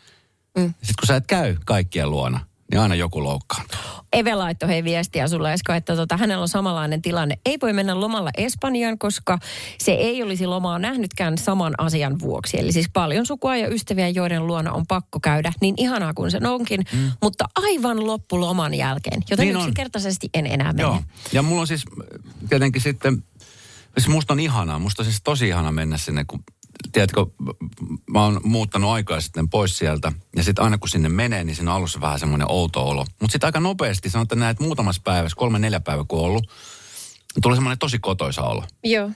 mm. 0.58 0.74
sitten 0.82 0.94
kun 1.00 1.06
sä 1.06 1.16
et 1.16 1.26
käy 1.26 1.56
kaikkien 1.66 2.10
luona, 2.10 2.40
niin 2.70 2.80
aina 2.80 2.94
joku 2.94 3.24
loukkaantuu. 3.24 3.78
Eve 4.12 4.34
laittoi 4.34 4.68
hei 4.68 4.84
viestiä 4.84 5.28
sulle 5.28 5.52
Esko, 5.52 5.72
että 5.72 5.96
tota, 5.96 6.16
hänellä 6.16 6.42
on 6.42 6.48
samanlainen 6.48 7.02
tilanne. 7.02 7.38
Ei 7.46 7.58
voi 7.62 7.72
mennä 7.72 8.00
lomalla 8.00 8.30
Espanjaan, 8.36 8.98
koska 8.98 9.38
se 9.78 9.92
ei 9.92 10.22
olisi 10.22 10.46
lomaa 10.46 10.78
nähnytkään 10.78 11.38
saman 11.38 11.74
asian 11.78 12.18
vuoksi. 12.20 12.58
Eli 12.60 12.72
siis 12.72 12.88
paljon 12.92 13.26
sukua 13.26 13.56
ja 13.56 13.68
ystäviä, 13.68 14.08
joiden 14.08 14.46
luona 14.46 14.72
on 14.72 14.86
pakko 14.86 15.20
käydä. 15.20 15.52
Niin 15.60 15.74
ihanaa 15.78 16.14
kuin 16.14 16.30
se 16.30 16.38
onkin, 16.48 16.80
mm. 16.92 17.10
mutta 17.22 17.44
aivan 17.56 18.06
loppuloman 18.06 18.74
jälkeen. 18.74 19.22
Joten 19.30 19.44
Niin 19.44 19.54
niin 19.54 19.56
on. 19.56 19.62
yksinkertaisesti 19.62 20.28
en 20.34 20.46
enää 20.46 20.72
mene. 20.72 20.82
Joo. 20.82 21.02
Ja 21.32 21.42
mulla 21.42 21.60
on 21.60 21.66
siis 21.66 21.84
äh, 21.86 22.48
tietenkin 22.48 22.82
sitten, 22.82 23.22
siis 23.98 24.08
musta 24.08 24.32
on 24.32 24.40
ihanaa, 24.40 24.78
musta 24.78 25.02
on 25.02 25.06
siis 25.06 25.22
tosi 25.24 25.48
ihana 25.48 25.72
mennä 25.72 25.98
sinne, 25.98 26.24
kun 26.24 26.40
tiedätkö, 26.92 27.26
mä 28.10 28.24
oon 28.24 28.40
muuttanut 28.44 28.90
aikaa 28.90 29.20
sitten 29.20 29.48
pois 29.48 29.78
sieltä. 29.78 30.12
Ja 30.36 30.42
sitten 30.42 30.64
aina 30.64 30.78
kun 30.78 30.88
sinne 30.88 31.08
menee, 31.08 31.44
niin 31.44 31.56
siinä 31.56 31.70
on 31.70 31.76
alussa 31.76 32.00
vähän 32.00 32.18
semmoinen 32.18 32.50
outo 32.50 32.88
olo. 32.88 33.06
Mutta 33.20 33.32
sitten 33.32 33.48
aika 33.48 33.60
nopeasti, 33.60 34.10
sanotaan 34.10 34.38
näin, 34.38 34.50
että 34.50 34.64
muutamassa 34.64 35.02
päivässä, 35.04 35.36
kolme 35.36 35.58
neljä 35.58 35.80
päivää 35.80 36.04
kun 36.08 36.18
on 36.18 36.24
ollut, 36.24 36.50
tulee 37.42 37.56
semmoinen 37.56 37.78
tosi 37.78 37.98
kotoisa 37.98 38.42
olo. 38.42 38.64
Joo. 38.84 39.10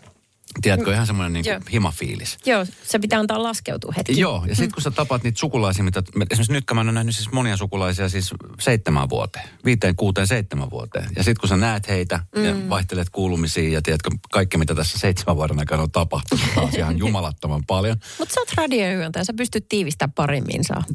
Tiedätkö, 0.62 0.92
ihan 0.92 1.06
semmoinen 1.06 1.32
niin 1.32 1.44
Joo. 1.44 1.60
himafiilis. 1.72 2.38
Joo, 2.46 2.66
se 2.84 2.98
pitää 2.98 3.18
antaa 3.18 3.42
laskeutua 3.42 3.94
hetki. 3.96 4.20
Joo, 4.20 4.44
ja 4.48 4.54
sitten 4.54 4.74
kun 4.74 4.82
sä 4.82 4.90
tapaat 4.90 5.22
niitä 5.22 5.38
sukulaisia, 5.38 5.84
mitä, 5.84 6.02
esimerkiksi 6.30 6.52
nyt 6.52 6.64
mä 6.74 6.80
oon 6.80 6.94
nähnyt 6.94 7.16
siis 7.16 7.32
monia 7.32 7.56
sukulaisia 7.56 8.08
siis 8.08 8.34
seitsemän 8.60 9.08
vuoteen, 9.08 9.48
viiteen, 9.64 9.96
kuuteen, 9.96 10.26
seitsemän 10.26 10.70
vuoteen. 10.70 11.08
Ja 11.16 11.22
sitten 11.24 11.40
kun 11.40 11.48
sä 11.48 11.56
näet 11.56 11.88
heitä 11.88 12.20
mm. 12.36 12.44
ja 12.44 12.54
vaihtelet 12.68 13.10
kuulumisia 13.10 13.68
ja 13.68 13.82
tiedätkö, 13.82 14.10
kaikki 14.32 14.58
mitä 14.58 14.74
tässä 14.74 14.98
seitsemän 14.98 15.36
vuoden 15.36 15.58
aikana 15.58 15.82
on 15.82 15.90
tapahtunut, 15.90 16.44
taas 16.54 16.74
ihan 16.74 16.98
jumalattoman 17.04 17.62
paljon. 17.66 17.96
Mutta 18.18 18.34
sä 18.34 18.40
oot 18.40 18.52
radioyöntä 18.56 19.18
ja 19.20 19.24
sä 19.24 19.32
pystyt 19.32 19.68
tiivistämään 19.68 20.12
paremmin 20.12 20.64
saa. 20.64 20.84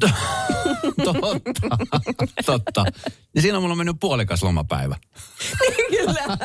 Totta, 1.04 1.42
totta. 2.46 2.84
Ja 3.34 3.42
siinä 3.42 3.60
mulla 3.60 3.72
on 3.72 3.78
mennyt 3.78 3.96
puolikas 4.00 4.42
lomapäivä. 4.42 4.96
Kyllä. 5.90 6.38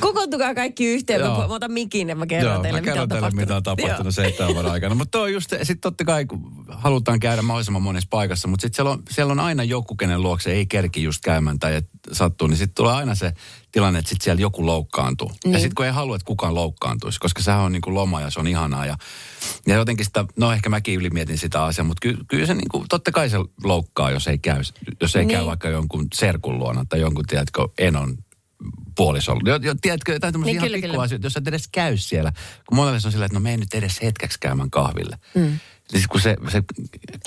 Kokoontukaa 0.00 0.54
kaikki 0.54 0.86
yhteen. 0.86 1.20
Joo. 1.20 1.48
mä 1.48 1.54
otan 1.54 1.72
mikin 1.80 2.08
ja 2.08 2.16
mä 2.16 2.26
kerron 2.26 2.52
Joo, 2.54 2.62
teille, 2.62 2.80
mä 2.80 2.84
kerron 2.84 2.94
mitä 2.94 3.02
on 3.02 3.08
teille, 3.08 3.20
tapahtunut. 3.20 3.48
mitä 3.48 3.56
on 3.56 3.62
tapahtunut 3.62 4.14
seitsemän 4.14 4.54
vuoden 4.54 4.70
aikana. 4.72 4.94
Mutta 4.94 5.18
toi 5.18 5.22
on 5.22 5.32
just, 5.32 5.50
sitten 5.50 5.80
totta 5.80 6.04
kai 6.04 6.24
kun 6.26 6.64
halutaan 6.68 7.20
käydä 7.20 7.42
mahdollisimman 7.42 7.82
monessa 7.82 8.06
paikassa, 8.10 8.48
mutta 8.48 8.62
sitten 8.62 8.76
siellä 8.76 8.90
on, 8.90 9.02
siellä 9.10 9.32
on 9.32 9.40
aina 9.40 9.62
joku, 9.64 9.94
kenen 9.96 10.22
luokse 10.22 10.52
ei 10.52 10.66
kerki 10.66 11.02
just 11.02 11.20
käymään 11.24 11.58
tai 11.58 11.74
et 11.74 11.88
sattuu, 12.12 12.48
niin 12.48 12.56
sitten 12.58 12.74
tulee 12.74 12.94
aina 12.94 13.14
se 13.14 13.32
tilanne, 13.72 13.98
että 13.98 14.08
sitten 14.08 14.24
siellä 14.24 14.40
joku 14.40 14.66
loukkaantuu. 14.66 15.28
Niin. 15.28 15.38
Ja 15.44 15.50
Niin. 15.50 15.60
sitten 15.60 15.74
kun 15.74 15.86
ei 15.86 15.92
halua, 15.92 16.16
että 16.16 16.26
kukaan 16.26 16.54
loukkaantuisi, 16.54 17.20
koska 17.20 17.42
sehän 17.42 17.60
on 17.60 17.72
niin 17.72 17.82
kuin 17.82 17.94
loma 17.94 18.20
ja 18.20 18.30
se 18.30 18.40
on 18.40 18.46
ihanaa. 18.46 18.86
Ja, 18.86 18.96
ja 19.66 19.74
jotenkin 19.74 20.06
sitä, 20.06 20.24
no 20.36 20.52
ehkä 20.52 20.68
mäkin 20.68 20.94
ylimietin 20.94 21.38
sitä 21.38 21.64
asiaa, 21.64 21.84
mutta 21.84 22.00
ky, 22.08 22.16
kyllä 22.28 22.46
se 22.46 22.54
niin 22.54 22.68
kuin, 22.70 22.84
totta 22.88 23.12
kai 23.12 23.30
se 23.30 23.36
loukkaa, 23.64 24.10
jos 24.10 24.26
ei 24.28 24.38
käy, 24.38 24.62
jos 25.00 25.16
ei 25.16 25.22
niin. 25.22 25.28
käy 25.28 25.38
Niin. 25.38 25.46
vaikka 25.46 25.68
jonkun 25.68 26.06
serkun 26.14 26.58
luona 26.58 26.84
tai 26.88 27.00
jonkun, 27.00 27.24
tiedätkö, 27.26 27.68
enon 27.78 28.18
puolisolla. 29.00 29.40
Jo, 29.46 29.58
jo, 29.62 29.74
tiedätkö, 29.82 30.12
jotain 30.12 30.32
tämmöisiä 30.32 30.60
Niin, 30.60 30.74
ihan 30.74 30.82
pikkuasioita, 30.82 31.26
jos 31.26 31.36
et 31.36 31.48
edes 31.48 31.68
käy 31.72 31.96
siellä. 31.96 32.32
Kun 32.66 32.76
monelle 32.76 33.00
se 33.00 33.08
on 33.08 33.12
silleen, 33.12 33.26
että 33.26 33.38
no 33.38 33.42
mene 33.42 33.56
nyt 33.56 33.74
edes 33.74 34.02
hetkeksi 34.02 34.38
käymään 34.40 34.70
kahville. 34.70 35.16
Mm. 35.34 35.58
Siis 35.90 36.06
kun 36.06 36.20
se, 36.20 36.36
se 36.48 36.62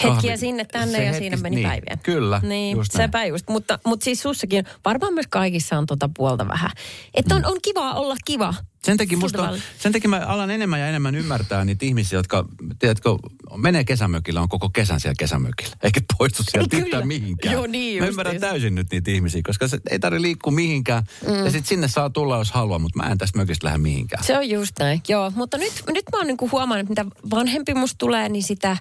Hetkiä 0.03 0.37
sinne 0.37 0.65
tänne 0.65 0.97
se 0.97 1.03
ja 1.03 1.13
siinä 1.13 1.37
meni 1.37 1.55
niin, 1.55 1.67
päiviä. 1.67 1.97
Kyllä, 2.03 2.41
Niin, 2.43 2.77
just 2.77 2.91
sepä 2.91 3.17
näin. 3.17 3.29
just. 3.29 3.49
Mutta, 3.49 3.79
mutta 3.85 4.03
siis 4.03 4.21
sussakin, 4.21 4.65
varmaan 4.85 5.13
myös 5.13 5.27
kaikissa 5.29 5.77
on 5.77 5.85
tuota 5.85 6.09
puolta 6.17 6.47
vähän. 6.47 6.71
Että 7.13 7.35
on, 7.35 7.45
on 7.45 7.57
kiva 7.61 7.93
olla 7.93 8.15
kiva. 8.25 8.53
Sen 8.83 8.97
takia, 8.97 9.17
musta, 9.17 9.41
lailla. 9.41 9.59
sen 9.79 9.91
takia 9.91 10.09
mä 10.09 10.17
alan 10.27 10.51
enemmän 10.51 10.79
ja 10.79 10.87
enemmän 10.87 11.15
ymmärtää 11.15 11.65
niitä 11.65 11.85
ihmisiä, 11.85 12.19
jotka, 12.19 12.45
tiedätkö, 12.79 13.09
menee 13.57 13.83
kesämökillä, 13.83 14.41
on 14.41 14.49
koko 14.49 14.69
kesän 14.69 14.99
siellä 14.99 15.15
kesämökillä. 15.19 15.75
Eikä 15.83 16.01
poistu 16.17 16.43
sieltä 16.51 16.69
Kyllä. 16.69 16.85
yhtään 16.85 17.07
mihinkään. 17.07 17.53
Joo, 17.53 17.67
niin 17.67 18.03
Mä 18.03 18.07
ymmärrän 18.07 18.39
täysin 18.39 18.75
nyt 18.75 18.87
niitä 18.91 19.11
ihmisiä, 19.11 19.41
koska 19.45 19.67
se 19.67 19.79
ei 19.89 19.99
tarvitse 19.99 20.21
liikkua 20.21 20.53
mihinkään. 20.53 21.03
Mm. 21.27 21.35
Ja 21.35 21.43
sitten 21.51 21.65
sinne 21.65 21.87
saa 21.87 22.09
tulla, 22.09 22.37
jos 22.37 22.51
haluaa, 22.51 22.79
mutta 22.79 23.03
mä 23.03 23.11
en 23.11 23.17
tästä 23.17 23.37
mökistä 23.37 23.65
lähde 23.67 23.77
mihinkään. 23.77 24.23
Se 24.23 24.37
on 24.37 24.49
just 24.49 24.79
näin, 24.79 25.01
joo. 25.07 25.31
Mutta 25.35 25.57
nyt, 25.57 25.73
nyt 25.87 26.03
mä 26.11 26.17
oon 26.17 26.27
niinku 26.27 26.49
huomannut, 26.51 26.89
että 26.91 27.03
mitä 27.03 27.15
vanhempi 27.35 27.73
musta 27.73 27.95
tulee, 27.97 28.29
niin 28.29 28.43
sitä 28.55 28.77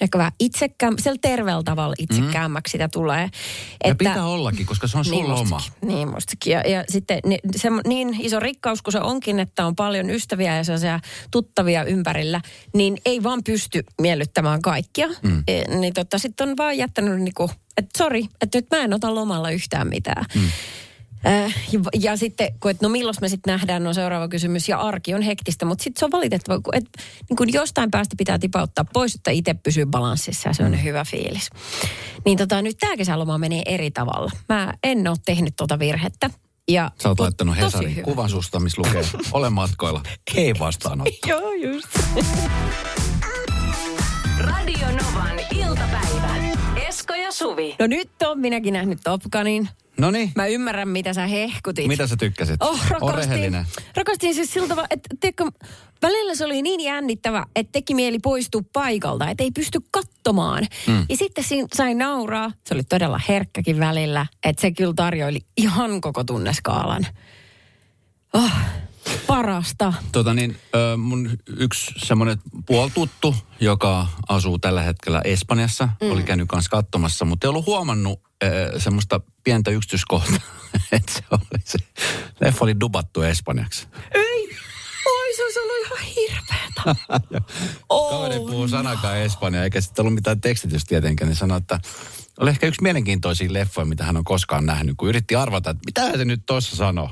ehkä 0.00 0.18
vähän 0.18 0.32
itsekään, 0.40 0.94
siellä 0.98 1.18
terveellä 1.22 1.62
tavalla 1.62 1.94
itsekäämmäksi 1.98 2.72
sitä 2.72 2.88
tulee. 2.88 3.30
Ja 3.84 3.94
pitää 3.94 4.24
ollakin, 4.24 4.66
koska 4.66 4.86
se 4.86 4.98
on 4.98 5.04
sun 5.04 5.12
niin 5.12 5.28
loma. 5.28 5.56
mustakin, 5.56 5.88
Niin 5.88 6.08
mustakin. 6.08 6.52
Ja, 6.52 6.60
ja 6.60 6.84
sitten 6.88 7.20
ni, 7.26 7.38
se, 7.56 7.68
niin 7.86 8.16
iso 8.20 8.40
rikkaus 8.40 8.82
kuin 8.82 8.92
se 8.92 9.00
onkin, 9.00 9.40
että 9.40 9.66
on 9.66 9.76
paljon 9.76 10.10
ystäviä 10.10 10.56
ja 10.56 10.64
sellaisia 10.64 11.00
tuttavia 11.30 11.84
ympärillä, 11.84 12.40
niin 12.74 12.98
ei 13.04 13.22
vaan 13.22 13.44
pysty 13.44 13.84
miellyttämään 14.00 14.62
kaikkia. 14.62 15.08
Mm. 15.22 15.42
E, 15.48 15.62
niin 15.76 15.94
tota, 15.94 16.18
sitten 16.18 16.48
on 16.48 16.56
vaan 16.56 16.78
jättänyt 16.78 17.20
niinku, 17.20 17.50
että 17.76 17.98
sori, 17.98 18.28
että 18.40 18.58
nyt 18.58 18.66
mä 18.70 18.78
en 18.78 18.94
ota 18.94 19.14
lomalla 19.14 19.50
yhtään 19.50 19.88
mitään. 19.88 20.24
Mm. 20.34 20.48
Äh, 21.26 21.54
ja, 21.72 21.80
ja 22.00 22.16
sitten, 22.16 22.48
kun, 22.60 22.70
että 22.70 22.86
no 22.86 22.90
milloin 22.90 23.16
me 23.20 23.28
sitten 23.28 23.52
nähdään, 23.52 23.86
on 23.86 23.94
seuraava 23.94 24.28
kysymys. 24.28 24.68
Ja 24.68 24.78
arki 24.78 25.14
on 25.14 25.22
hektistä, 25.22 25.64
mutta 25.64 25.84
sitten 25.84 26.00
se 26.00 26.04
on 26.04 26.12
valitettava, 26.12 26.60
kun, 26.60 26.76
et, 26.76 26.84
niin 27.28 27.36
kun 27.36 27.52
jostain 27.52 27.90
päästä 27.90 28.14
pitää 28.18 28.38
tipauttaa 28.38 28.84
pois, 28.92 29.14
että 29.14 29.30
itse 29.30 29.54
pysyy 29.54 29.86
balanssissa 29.86 30.48
ja 30.48 30.52
se 30.52 30.64
on 30.64 30.72
mm. 30.72 30.82
hyvä 30.82 31.04
fiilis. 31.04 31.50
Niin 32.24 32.38
tota, 32.38 32.62
nyt 32.62 32.76
tämä 32.80 32.96
kesäloma 32.96 33.38
menee 33.38 33.62
eri 33.66 33.90
tavalla. 33.90 34.30
Mä 34.48 34.74
en 34.82 35.08
ole 35.08 35.16
tehnyt 35.24 35.54
tota 35.56 35.78
virhettä. 35.78 36.30
Ja 36.68 36.90
Sä 37.02 37.08
oot 37.08 37.20
laittanut 37.20 37.56
Hesarin 37.56 38.02
kuvan 38.02 38.30
susta, 38.30 38.60
missä 38.60 38.82
lukee, 38.82 39.04
ole 39.32 39.50
matkoilla, 39.50 40.02
ei 40.34 40.54
vastaanotto. 40.58 41.28
Joo, 41.28 41.52
just. 41.52 41.88
Radio 44.38 44.86
Novan 44.86 45.40
iltapäivä. 45.54 46.69
Esko 47.10 47.22
ja 47.22 47.32
Suvi. 47.32 47.76
No 47.78 47.86
nyt 47.86 48.10
on 48.26 48.38
minäkin 48.40 48.72
nähnyt 48.74 48.98
Top 49.04 49.22
Gunin. 49.32 49.68
No 49.98 50.10
niin, 50.10 50.32
Mä 50.36 50.46
ymmärrän, 50.46 50.88
mitä 50.88 51.14
sä 51.14 51.26
hehkutit. 51.26 51.86
mitä 51.86 52.06
sä 52.06 52.16
tykkäsit? 52.16 52.62
Oh, 52.62 52.80
rakastin. 52.88 53.66
Rakastin 53.96 54.34
siis 54.34 54.52
sillä 54.52 54.68
tavalla, 54.68 54.86
että 54.90 55.16
tiedätkö, 55.20 55.44
välillä 56.02 56.34
se 56.34 56.44
oli 56.44 56.62
niin 56.62 56.80
jännittävä, 56.80 57.46
että 57.56 57.72
teki 57.72 57.94
mieli 57.94 58.18
poistua 58.18 58.62
paikalta, 58.72 59.30
että 59.30 59.44
ei 59.44 59.50
pysty 59.50 59.78
katsomaan. 59.90 60.66
Mm. 60.86 61.06
Ja 61.08 61.16
sitten 61.16 61.44
siinä 61.44 61.68
sai 61.74 61.94
nauraa. 61.94 62.52
Se 62.66 62.74
oli 62.74 62.82
todella 62.82 63.20
herkkäkin 63.28 63.78
välillä, 63.80 64.26
että 64.44 64.60
se 64.60 64.70
kyllä 64.70 64.94
tarjoili 64.96 65.40
ihan 65.56 66.00
koko 66.00 66.24
tunneskaalan. 66.24 67.06
Oh, 68.32 68.50
parasta. 69.26 69.92
Tota 70.12 70.34
niin, 70.34 70.56
mun 70.96 71.30
yksi 71.56 71.92
semmoinen 71.96 72.38
puoltuttu, 72.66 73.34
joka 73.60 74.06
asuu 74.28 74.58
tällä 74.58 74.82
hetkellä 74.82 75.20
Espanjassa, 75.24 75.88
mm. 76.02 76.10
oli 76.10 76.22
käynyt 76.22 76.48
kanssa 76.48 76.70
katsomassa, 76.70 77.24
mutta 77.24 77.46
ei 77.46 77.48
ollut 77.48 77.66
huomannut 77.66 78.20
semmoista 78.78 79.20
pientä 79.44 79.70
yksityiskohtaa, 79.70 80.40
että 80.92 81.12
se 81.12 81.22
oli 81.30 81.60
se, 81.64 81.78
leffa 82.40 82.64
oli 82.64 82.80
dubattu 82.80 83.22
espanjaksi. 83.22 83.86
Ei! 84.14 84.56
Oi, 85.06 85.36
se 85.36 85.44
olisi 85.44 85.58
ollut 85.60 85.86
ihan 85.86 85.98
hirveetä. 86.16 86.60
Oh, 87.88 88.10
Kaveri 88.10 88.38
puhuu 88.38 88.68
sanakaan 88.68 89.18
espanjaa, 89.18 89.64
eikä 89.64 89.80
sitten 89.80 90.02
ollut 90.02 90.14
mitään 90.14 90.40
tekstitystä 90.40 90.88
tietenkään, 90.88 91.28
niin 91.28 91.36
sanoi, 91.36 91.58
että 91.58 91.80
oli 92.40 92.50
ehkä 92.50 92.66
yksi 92.66 92.82
mielenkiintoisia 92.82 93.52
leffoja, 93.52 93.84
mitä 93.84 94.04
hän 94.04 94.16
on 94.16 94.24
koskaan 94.24 94.66
nähnyt, 94.66 94.96
kun 94.96 95.08
yritti 95.08 95.36
arvata, 95.36 95.70
että 95.70 95.82
mitä 95.86 96.18
se 96.18 96.24
nyt 96.24 96.42
tuossa 96.46 96.76
sanoo. 96.76 97.10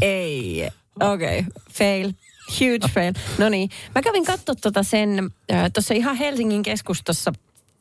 Ei. 0.00 0.68
Okei, 1.00 1.38
okay. 1.38 1.52
fail. 1.70 2.12
Huge 2.60 2.88
fail. 2.94 3.12
No 3.38 3.48
niin, 3.48 3.70
mä 3.94 4.02
kävin 4.02 4.24
katsoa 4.24 4.54
tota 4.54 4.82
sen 4.82 5.30
äh, 5.52 5.70
tuossa 5.72 5.94
ihan 5.94 6.16
Helsingin 6.16 6.62
keskustassa 6.62 7.32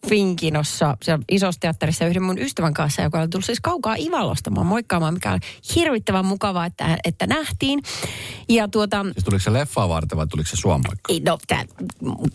Finkinossa, 0.09 0.97
siellä 1.01 1.23
isossa 1.31 1.59
teatterissa 1.59 2.05
yhden 2.05 2.23
mun 2.23 2.39
ystävän 2.39 2.73
kanssa, 2.73 3.01
joka 3.01 3.19
oli 3.19 3.27
tullut 3.27 3.45
siis 3.45 3.59
kaukaa 3.61 3.95
Ivalosta 3.99 4.49
mua 4.49 4.63
moikkaamaan, 4.63 5.13
mikä 5.13 5.31
on 5.31 5.39
hirvittävän 5.75 6.25
mukavaa, 6.25 6.65
että, 6.65 6.97
että 7.03 7.27
nähtiin. 7.27 7.81
Ja 8.49 8.67
tuota, 8.67 9.03
Siis 9.13 9.25
tuliko 9.25 9.39
se 9.43 9.53
leffaa 9.53 9.89
varten 9.89 10.17
vai 10.17 10.27
tuliko 10.27 10.49
se 10.49 10.57
ei, 11.09 11.19
no, 11.19 11.37
tää, 11.47 11.65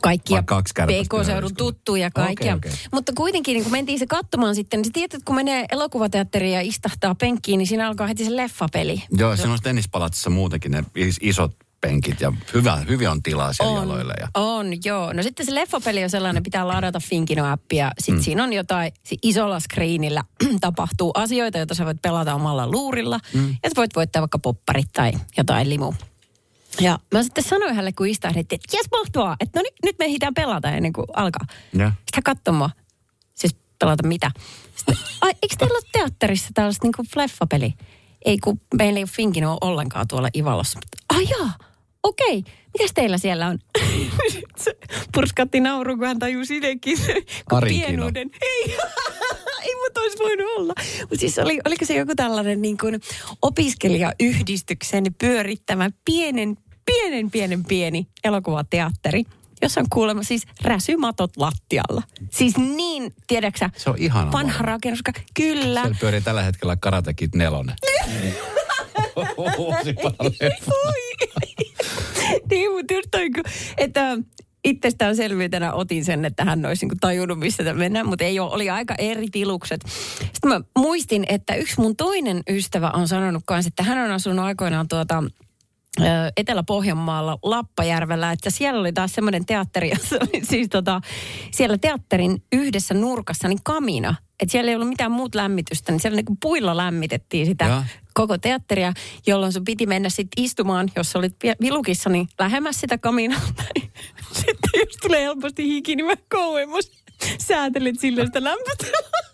kaikkia 0.00 0.42
PK-seudun 0.42 1.54
tuttuja 1.56 2.10
kaikkia. 2.10 2.54
Okei, 2.54 2.70
okei. 2.72 2.86
Mutta 2.92 3.12
kuitenkin, 3.16 3.54
niin 3.54 3.62
kun 3.62 3.72
mentiin 3.72 3.98
se 3.98 4.06
katsomaan 4.06 4.54
sitten, 4.54 4.78
niin 4.78 4.84
sä 4.84 4.90
tiedät, 4.94 5.14
että 5.14 5.24
kun 5.24 5.34
menee 5.36 5.64
elokuvateatteriin 5.72 6.54
ja 6.54 6.60
istahtaa 6.60 7.14
penkkiin, 7.14 7.58
niin 7.58 7.66
siinä 7.66 7.88
alkaa 7.88 8.06
heti 8.06 8.24
se 8.24 8.36
leffapeli. 8.36 9.02
Joo, 9.10 9.36
siinä 9.36 9.52
on 9.52 9.58
tennispalatsissa 9.62 10.30
muutenkin 10.30 10.70
ne 10.70 10.84
is- 10.94 11.18
isot 11.20 11.56
penkit 11.82 12.20
ja 12.20 12.32
hyvä, 12.54 12.76
hyvin 12.76 13.08
on 13.08 13.22
tilaa 13.22 13.52
siellä 13.52 13.72
On, 13.72 13.88
jaloille. 13.88 14.14
Ja... 14.20 14.28
on, 14.34 14.66
joo. 14.84 15.12
No 15.12 15.22
sitten 15.22 15.46
se 15.46 15.54
leffapeli 15.54 16.04
on 16.04 16.10
sellainen, 16.10 16.42
pitää 16.42 16.68
ladata 16.68 17.00
Finkino-appi 17.00 17.76
ja 17.76 17.90
sitten 17.98 18.20
mm. 18.20 18.24
siinä 18.24 18.44
on 18.44 18.52
jotain, 18.52 18.92
isolla 19.22 19.60
screenillä 19.60 20.24
tapahtuu 20.60 21.10
asioita, 21.14 21.58
joita 21.58 21.74
sä 21.74 21.84
voit 21.84 22.02
pelata 22.02 22.34
omalla 22.34 22.70
luurilla. 22.70 23.20
Mm. 23.34 23.48
Ja 23.48 23.70
sä 23.70 23.76
voit 23.76 23.96
voittaa 23.96 24.22
vaikka 24.22 24.38
popparit 24.38 24.92
tai 24.92 25.12
jotain 25.36 25.70
limu. 25.70 25.92
Ja 26.80 26.98
mä 27.12 27.22
sitten 27.22 27.44
sanoin 27.44 27.74
hänelle, 27.74 27.92
kun 27.92 28.06
istahdettiin, 28.06 28.60
että 28.64 28.76
jes 28.76 28.86
mahtavaa, 28.90 29.36
että 29.40 29.58
no 29.58 29.62
niin, 29.62 29.74
nyt 29.84 29.98
me 29.98 30.04
ehditään 30.04 30.34
pelata 30.34 30.70
ennen 30.70 30.92
kuin 30.92 31.06
alkaa. 31.16 31.46
Hän 32.14 32.22
katsoi 32.24 32.54
mua. 32.54 32.70
Siis 33.34 33.56
pelata 33.78 34.08
mitä? 34.08 34.30
Sitten, 34.76 34.96
ai, 35.20 35.32
eikö 35.42 35.56
teillä 35.58 35.74
ole 35.74 35.88
teatterissa 35.92 36.48
tällaista 36.54 36.86
niin 36.86 37.08
leffapeli? 37.16 37.74
Ei, 38.24 38.38
kun 38.38 38.60
meillä 38.74 38.98
ei 38.98 39.02
ole 39.02 39.10
Finkino 39.10 39.58
ollenkaan 39.60 40.08
tuolla 40.08 40.28
Ivalossa. 40.36 40.80
Ai 41.08 41.28
jaa, 41.28 41.52
okei. 42.02 42.44
Mitäs 42.78 42.92
teillä 42.94 43.18
siellä 43.18 43.46
on? 43.46 43.58
Se 44.64 44.74
purskatti 45.14 45.60
nauru, 45.60 45.96
kun 45.96 46.06
hän 46.06 46.18
kun 47.48 47.58
Arinkino. 47.58 47.86
pienuuden. 47.86 48.30
Ei, 48.42 48.64
ei 49.66 49.74
mutta 49.84 50.00
olisi 50.00 50.18
voinut 50.18 50.46
olla. 50.56 50.72
Mutta 51.00 51.16
siis 51.16 51.38
oli, 51.38 51.60
oliko 51.66 51.84
se 51.84 51.94
joku 51.96 52.14
tällainen 52.16 52.62
niin 52.62 52.78
kuin 52.78 53.00
opiskelijayhdistyksen 53.42 55.04
pyörittämä 55.20 55.90
pienen, 56.04 56.56
pienen, 56.86 57.30
pienen 57.30 57.64
pieni 57.64 58.06
elokuvateatteri, 58.24 59.24
jossa 59.62 59.80
on 59.80 59.86
kuulemma 59.92 60.22
siis 60.22 60.42
räsymatot 60.62 61.36
lattialla. 61.36 62.02
Siis 62.30 62.56
niin, 62.56 63.14
tiedäksä, 63.26 63.70
Se 63.76 63.90
on 63.90 63.96
ihana 63.98 64.32
vanha 64.32 64.52
maailma. 64.52 64.62
rakennus. 64.72 65.00
Kyllä. 65.34 65.80
Siellä 65.80 65.96
pyörii 66.00 66.20
tällä 66.20 66.42
hetkellä 66.42 66.76
Karate 66.76 67.14
Kid 67.14 67.30
nelonen. 67.34 67.76
Uusi 69.58 69.94
leffa. 70.40 70.72
Oi. 70.86 71.11
Niin, 72.52 72.72
mutta 72.72 72.94
just 72.94 73.08
toi, 73.10 73.30
että 73.78 74.18
itsestäänselvyytenä 74.64 75.72
otin 75.72 76.04
sen, 76.04 76.24
että 76.24 76.44
hän 76.44 76.66
olisi 76.66 76.86
niin 76.86 76.98
tajunnut, 77.00 77.38
missä 77.38 77.74
mennään, 77.74 78.06
mutta 78.06 78.24
ei 78.24 78.40
ole, 78.40 78.52
oli 78.52 78.70
aika 78.70 78.94
eri 78.98 79.28
tilukset. 79.32 79.80
Sitten 80.18 80.48
mä 80.48 80.60
muistin, 80.78 81.24
että 81.28 81.54
yksi 81.54 81.80
mun 81.80 81.96
toinen 81.96 82.42
ystävä 82.50 82.90
on 82.90 83.08
sanonut 83.08 83.42
kanssa, 83.46 83.68
että 83.68 83.82
hän 83.82 83.98
on 83.98 84.10
asunut 84.10 84.44
aikoinaan 84.44 84.88
tuota, 84.88 85.22
Etelä-Pohjanmaalla 86.36 87.38
Lappajärvellä, 87.42 88.32
että 88.32 88.50
siellä 88.50 88.80
oli 88.80 88.92
taas 88.92 89.12
semmoinen 89.12 89.46
teatteri, 89.46 89.90
jossa 89.94 90.16
oli 90.20 90.44
siis 90.44 90.68
tota, 90.68 91.00
siellä 91.50 91.78
teatterin 91.78 92.42
yhdessä 92.52 92.94
nurkassa 92.94 93.48
niin 93.48 93.58
kamina. 93.64 94.14
Että 94.42 94.52
siellä 94.52 94.70
ei 94.70 94.74
ollut 94.74 94.88
mitään 94.88 95.12
muut 95.12 95.34
lämmitystä, 95.34 95.92
niin 95.92 96.00
siellä 96.00 96.16
niin 96.16 96.38
puilla 96.40 96.76
lämmitettiin 96.76 97.46
sitä 97.46 97.64
Joo. 97.64 97.82
koko 98.14 98.38
teatteria, 98.38 98.92
jolloin 99.26 99.52
sun 99.52 99.64
piti 99.64 99.86
mennä 99.86 100.08
sitten 100.08 100.44
istumaan, 100.44 100.90
jos 100.96 101.12
sä 101.12 101.18
olit 101.18 101.36
vi- 101.44 101.56
vilukissa, 101.60 102.10
niin 102.10 102.28
lähemmäs 102.38 102.80
sitä 102.80 102.98
kaminalta. 102.98 103.62
Sitten 104.32 104.80
jos 104.80 104.96
tulee 105.02 105.22
helposti 105.22 105.68
hiki, 105.68 105.96
niin 105.96 106.06
mä 106.06 106.14
kauemmas 106.28 106.90
säätelit 107.38 108.00
sille 108.00 108.26
sitä 108.26 108.44
lämpötilaa. 108.44 109.31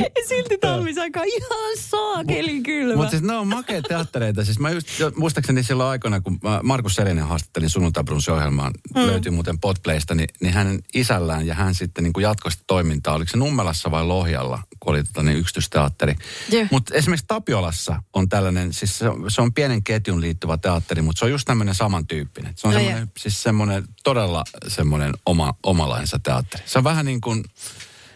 ja 0.16 0.28
silti 0.28 0.58
talvisaika 0.58 1.22
ihan 1.22 1.76
saakeli 1.78 2.60
kylmä. 2.62 2.96
Mutta 2.96 3.10
siis 3.10 3.22
ne 3.22 3.32
on 3.36 3.48
makeita 3.48 3.88
teattereita. 3.88 4.44
Siis 4.44 4.58
mä 4.58 4.70
just, 4.70 4.88
muistaakseni 5.16 5.62
silloin 5.62 5.88
aikoina, 5.88 6.20
kun 6.20 6.38
mä 6.42 6.60
Markus 6.62 6.94
Selinen 6.94 7.24
haastattelin 7.26 7.70
sunnuntabrunsi-ohjelmaan, 7.70 8.72
mm. 8.94 9.06
löytyi 9.06 9.32
muuten 9.32 9.58
Podplaysta, 9.58 10.14
niin, 10.14 10.28
niin 10.40 10.54
hänen 10.54 10.78
isällään 10.94 11.46
ja 11.46 11.54
hän 11.54 11.74
sitten 11.74 12.04
niin 12.04 12.12
jatkoi 12.20 12.52
sitä 12.52 12.64
toimintaa. 12.66 13.14
Oliko 13.14 13.30
se 13.30 13.36
Nummelassa 13.36 13.90
vai 13.90 14.04
Lohjalla, 14.04 14.62
kun 14.80 14.92
oli 14.92 15.04
tota, 15.04 15.22
niin 15.22 15.38
yksityisteatteri. 15.38 16.14
Joo. 16.48 16.66
Mutta 16.70 16.94
esimerkiksi 16.94 17.26
Tapiolassa 17.28 18.02
on 18.12 18.28
tällainen, 18.28 18.72
siis 18.72 18.98
se, 18.98 19.08
on- 19.08 19.30
se 19.30 19.42
on 19.42 19.52
pienen 19.54 19.82
ketjun 19.82 20.20
liittyvä 20.20 20.56
teatteri, 20.56 21.02
mutta 21.02 21.18
se 21.18 21.24
on 21.24 21.30
just 21.30 21.44
tämmöinen 21.46 21.74
samantyyppinen. 21.74 22.52
Se 22.56 22.68
on 22.68 22.74
No 22.74 22.80
semmoinen, 22.80 23.10
siis 23.18 23.42
semmoinen 23.42 23.84
todella 24.04 24.44
semmoinen 24.68 25.12
oma, 25.26 25.54
omalainsa 25.62 26.18
teatteri. 26.22 26.62
Se 26.66 26.78
on 26.78 26.84
vähän 26.84 27.06
niin 27.06 27.20
kuin, 27.20 27.44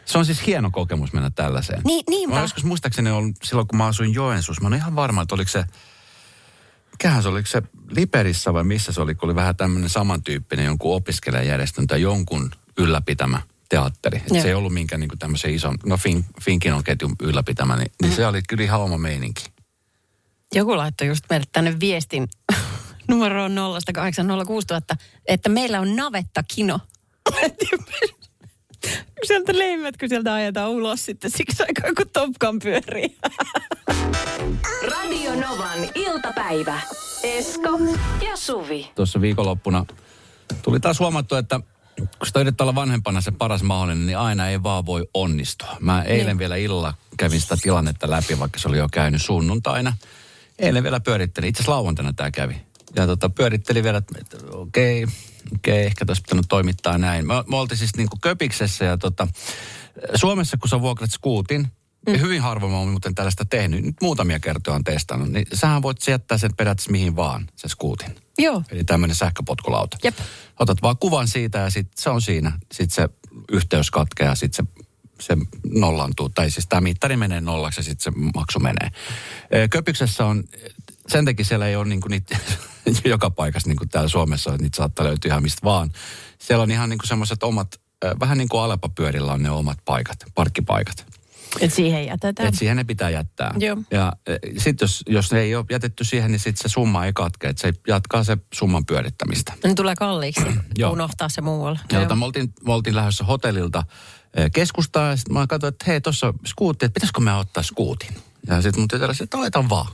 se 0.07 0.19
on 0.19 0.27
siis 0.27 0.47
hieno 0.47 0.71
kokemus 0.71 1.13
mennä 1.13 1.31
tällaiseen. 1.31 1.83
Niin- 1.85 2.05
niinpä. 2.11 2.37
Mä 2.37 2.43
joskus 2.43 2.65
muistaakseni 2.65 3.11
on 3.11 3.35
silloin, 3.43 3.69
kun 3.69 3.79
mä 3.79 3.87
asuin 3.87 4.15
Joensuussa, 4.15 4.63
mä 4.63 4.69
olin 4.69 4.79
ihan 4.79 4.97
varma, 4.97 5.23
että 5.23 5.35
oliko 5.35 5.51
se, 5.51 5.65
mikähän 6.91 7.23
se 7.23 7.29
oli, 7.29 7.37
oliko 7.37 7.49
se 7.49 7.63
Liperissä 7.91 8.55
vai 8.55 8.65
missä 8.65 8.93
se 8.93 9.01
oli, 9.01 9.15
kun 9.15 9.29
oli 9.29 9.35
vähän 9.35 9.57
tämmöinen 9.57 9.91
samantyyppinen 9.91 10.65
jonkun 10.65 10.97
opiskelijajärjestön 10.97 11.87
tai 11.87 12.03
jonkun 12.03 12.51
ylläpitämä 12.79 13.43
teatteri. 13.69 14.19
Et 14.19 14.43
se 14.43 14.49
ei 14.49 14.55
ollut 14.55 14.73
minkään 14.73 15.01
niin 15.01 15.19
tämmöisen 15.19 15.55
ison, 15.55 15.79
no 15.87 15.97
fin, 15.97 16.25
Finkin 16.43 16.75
on 16.75 16.85
ketjun 16.85 17.17
ylläpitämä, 17.23 17.77
niin, 17.77 17.93
niin 18.03 18.13
se 18.13 18.27
oli 18.27 18.43
kyllä 18.49 18.63
ihan 18.63 18.81
oma 18.81 18.99
meininki. 18.99 19.45
Joku 20.55 20.77
laittoi 20.77 21.07
just 21.09 21.25
meille 21.31 21.47
tänne 21.53 21.81
viestin 21.81 22.29
numero 23.09 23.49
0806000, 23.49 23.53
että 25.27 25.49
meillä 25.49 25.81
on 25.81 25.97
navetta 25.97 26.43
kino. 26.55 26.81
sieltä 29.25 29.59
leimet, 29.59 29.97
kun 29.97 30.09
sieltä 30.09 30.35
ajetaan 30.35 30.71
ulos 30.71 31.05
sitten 31.05 31.31
siksi 31.31 31.63
aikaa, 31.63 31.91
kun 31.97 32.11
Top 32.13 32.31
Gun 32.41 32.59
pyörii. 32.59 33.17
Radio 34.93 35.35
Novan 35.35 35.89
iltapäivä. 35.95 36.81
Esko 37.23 37.79
ja 38.29 38.37
Suvi. 38.37 38.91
Tuossa 38.95 39.21
viikonloppuna 39.21 39.87
tuli 40.63 40.81
taas 40.81 41.01
huomattu, 41.01 41.35
että 41.35 41.61
kun 41.97 42.27
sitä 42.27 42.41
yrittää 42.41 42.65
olla 42.65 42.75
vanhempana 42.75 43.21
se 43.21 43.31
paras 43.31 43.63
mahdollinen, 43.63 44.07
niin 44.07 44.19
aina 44.19 44.49
ei 44.49 44.63
vaan 44.63 44.87
voi 44.87 45.09
onnistua. 45.15 45.77
Mä 45.81 46.03
eilen 46.03 46.27
Niin. 46.27 46.39
vielä 46.39 46.57
illalla 46.57 46.95
kävin 47.17 47.41
sitä 47.41 47.57
tilannetta 47.63 48.11
läpi, 48.11 48.39
vaikka 48.39 48.59
se 48.59 48.69
oli 48.69 48.79
jo 48.79 48.89
käynyt 48.93 49.23
sunnuntaina. 49.23 49.93
Eilen 50.59 50.83
vielä 50.83 51.01
pyörittelin, 51.01 51.49
itse 51.49 51.61
asiassa 51.61 51.73
lauantaina 51.73 52.13
tämä 52.13 52.31
kävi. 52.31 52.57
Ja 52.97 53.07
tota, 53.07 53.29
pyörittelin 53.31 53.85
vielä, 53.85 53.99
että 53.99 54.19
että 54.21 54.37
okei, 55.55 55.73
okei, 55.73 55.87
ehkä 55.87 56.05
tässä 56.05 56.23
pitänyt 56.23 56.47
toimittaa 56.49 56.99
näin. 56.99 57.27
Me, 57.27 57.35
me 57.51 57.57
oltiin 57.57 57.79
siis 57.79 57.97
niin 57.97 58.09
kuin 58.09 58.21
köpiksessä 58.21 58.85
ja 58.85 58.99
tota, 58.99 59.29
Suomessa 60.15 60.57
kun 60.57 60.69
sä 60.69 60.81
vuokrat 60.81 61.11
skuutin, 61.11 61.69
mm. 62.07 62.21
hyvin 62.21 62.43
harvoin 62.43 62.73
mä 62.73 62.79
oon 62.79 62.89
muuten 62.89 63.15
tällaista 63.15 63.45
tehnyt, 63.45 63.85
nyt 63.85 63.97
muutamia 64.03 64.41
kertoja 64.41 64.75
on 64.75 64.85
testannut, 64.85 65.29
niin 65.29 65.47
sähän 65.55 65.83
voit 65.83 65.97
jättää 66.09 66.39
sen 66.39 66.57
periaatteessa 66.57 66.91
mihin 66.91 67.17
vaan, 67.17 67.47
se 67.57 67.69
skuutin. 67.69 68.17
Joo. 68.39 68.63
Eli 68.71 68.85
tämmöinen 68.85 69.17
sähköpotkulauta. 69.17 69.97
Jep. 70.05 70.19
Otat 70.59 70.83
vaan 70.83 70.97
kuvan 70.97 71.29
siitä 71.29 71.59
ja 71.59 71.71
sit 71.71 71.89
se 71.97 72.11
on 72.11 72.23
siinä. 72.23 72.53
Sitten 72.73 72.95
se 72.95 73.09
yhteys 73.53 73.91
katkeaa 73.91 74.31
ja 74.33 74.35
sitten 74.35 74.67
se, 74.67 74.83
se 75.21 75.37
nollantuu. 75.71 76.29
Tai 76.29 76.51
siis 76.51 76.67
tämä 76.69 76.81
mittari 76.81 77.17
menee 77.17 77.41
nollaksi 77.41 77.81
ja 77.81 77.85
sitten 77.85 78.13
se 78.15 78.21
maksu 78.35 78.59
menee. 78.59 78.91
Ö, 79.55 79.69
Köpyksessä 79.69 80.27
on, 80.27 80.45
sen 81.09 81.25
takia 81.25 81.45
siellä 81.45 81.69
ei 81.69 81.77
ole 81.77 81.89
niinku 81.89 82.09
niitä 82.09 82.37
joka 83.05 83.31
paikassa 83.31 83.69
niin 83.69 83.77
kuin 83.77 83.89
täällä 83.89 84.09
Suomessa, 84.09 84.51
että 84.51 84.63
niitä 84.63 84.77
saattaa 84.77 85.07
löytyä 85.07 85.29
ihan 85.29 85.43
mistä 85.43 85.61
vaan. 85.65 85.91
Siellä 86.39 86.63
on 86.63 86.71
ihan 86.71 86.89
niinku 86.89 87.07
semmoiset 87.07 87.43
omat, 87.43 87.81
vähän 88.21 88.39
niin 88.39 88.49
kuin 88.49 88.63
Alepa-pyörillä 88.63 89.33
on 89.33 89.43
ne 89.43 89.51
omat 89.51 89.79
paikat, 89.85 90.17
parkkipaikat. 90.35 91.07
Et 91.61 91.73
siihen 91.73 92.07
jätetään. 92.07 92.49
Et 92.49 92.55
siihen 92.55 92.77
ne 92.77 92.85
pitää 92.85 93.11
jättää. 93.11 93.55
Joo. 93.59 93.77
Ja 93.91 94.13
sitten 94.59 94.85
jos, 94.85 95.03
jos 95.09 95.33
ne 95.33 95.41
ei 95.41 95.55
ole 95.55 95.65
jätetty 95.71 96.05
siihen, 96.05 96.33
niin 96.33 96.41
sitten 96.41 96.71
se 96.71 96.73
summa 96.73 97.07
ei 97.07 97.13
katke. 97.13 97.49
Että 97.49 97.63
se 97.63 97.73
jatkaa 97.89 98.25
se 98.25 98.39
summan 98.55 98.87
pyörittämistä. 98.87 99.53
Ne 99.65 99.75
tulee 99.75 99.95
kalliiksi 99.97 100.47
Joo. 100.79 100.93
unohtaa 100.93 101.29
se 101.29 101.41
muualla. 101.41 101.79
Ja 101.93 101.99
Joo. 101.99 102.05
tota, 102.05 102.17
me, 102.17 102.25
oltiin, 102.25 102.53
me 102.67 102.73
oltiin 102.73 102.97
lähdössä 102.97 103.25
hotellilta 103.25 103.83
eh, 104.37 104.51
keskustaan 104.53 105.11
ja 105.11 105.17
sitten 105.17 105.35
mä 105.35 105.47
katsoin, 105.47 105.73
että 105.73 105.85
hei, 105.87 106.01
tuossa 106.01 106.35
skuutti, 106.47 106.87
että 106.87 106.95
pitäisikö 106.95 107.21
me 107.21 107.35
ottaa 107.35 107.63
skuutin? 107.63 108.17
Ja 108.47 108.63
sitten 108.63 108.81
mun 108.81 108.89
tytär 108.89 109.15
sanoi, 109.15 109.25
että 109.25 109.39
otetaan 109.39 109.69
vaan. 109.69 109.93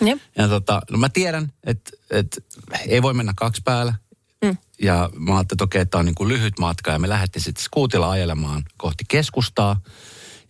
Jep. 0.00 0.18
Ja 0.38 0.48
tota, 0.48 0.80
no 0.90 0.98
mä 0.98 1.08
tiedän, 1.08 1.52
että, 1.64 1.90
että 2.10 2.40
ei 2.86 3.02
voi 3.02 3.14
mennä 3.14 3.32
kaksi 3.36 3.62
päällä. 3.64 3.94
Mm. 4.44 4.56
Ja 4.82 5.10
mä 5.14 5.36
ajattelin, 5.36 5.56
että 5.56 5.64
okei, 5.64 5.86
tämä 5.86 6.00
on 6.00 6.04
niin 6.04 6.14
kuin 6.14 6.28
lyhyt 6.28 6.58
matka 6.58 6.90
ja 6.90 6.98
me 6.98 7.08
lähdettiin 7.08 7.42
sitten 7.42 7.64
skuutilla 7.64 8.10
ajelemaan 8.10 8.62
kohti 8.76 9.04
keskustaa. 9.08 9.80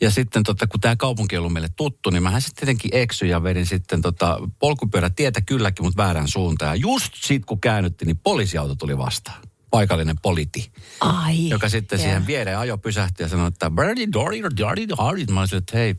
Ja 0.00 0.11
sitten 0.11 0.42
tota, 0.42 0.66
kun 0.66 0.81
tämä 0.81 0.96
kaupunki 0.96 1.37
on 1.37 1.40
ollut 1.40 1.52
meille 1.52 1.68
tuttu, 1.76 2.11
niin 2.11 2.22
mähän 2.22 2.42
sitten 2.42 2.66
tietenkin 2.66 2.90
eksyin 3.00 3.31
ja 3.31 3.42
vedin 3.42 3.66
sitten 3.66 4.02
tota, 4.02 4.38
polkupyörätietä 4.59 5.40
kylläkin, 5.40 5.85
mutta 5.85 6.02
väärään 6.02 6.28
suuntaan. 6.28 6.70
Ja 6.70 6.74
just 6.74 7.14
sitten 7.14 7.46
kun 7.46 7.61
käännyttiin, 7.61 8.07
niin 8.07 8.18
poliisiauto 8.18 8.74
tuli 8.74 8.98
vastaan. 8.98 9.42
Paikallinen 9.70 10.16
politi 10.22 10.72
Ai. 11.00 11.48
joka 11.48 11.68
sitten 11.68 11.96
Joo. 11.96 12.05
siihen 12.05 12.26
viereen 12.26 12.59
ajo 12.59 12.78
pysähti 12.78 13.22
ja 13.22 13.28
sanoi, 13.28 13.48
että 13.48 13.70
Birdie, 13.70 14.09
Dory, 14.12 14.42
Dory, 14.57 14.88
Dory. 14.88 15.24
Mä 15.31 15.40
olisin, 15.40 15.59
että 15.59 15.78
hei, 15.78 15.94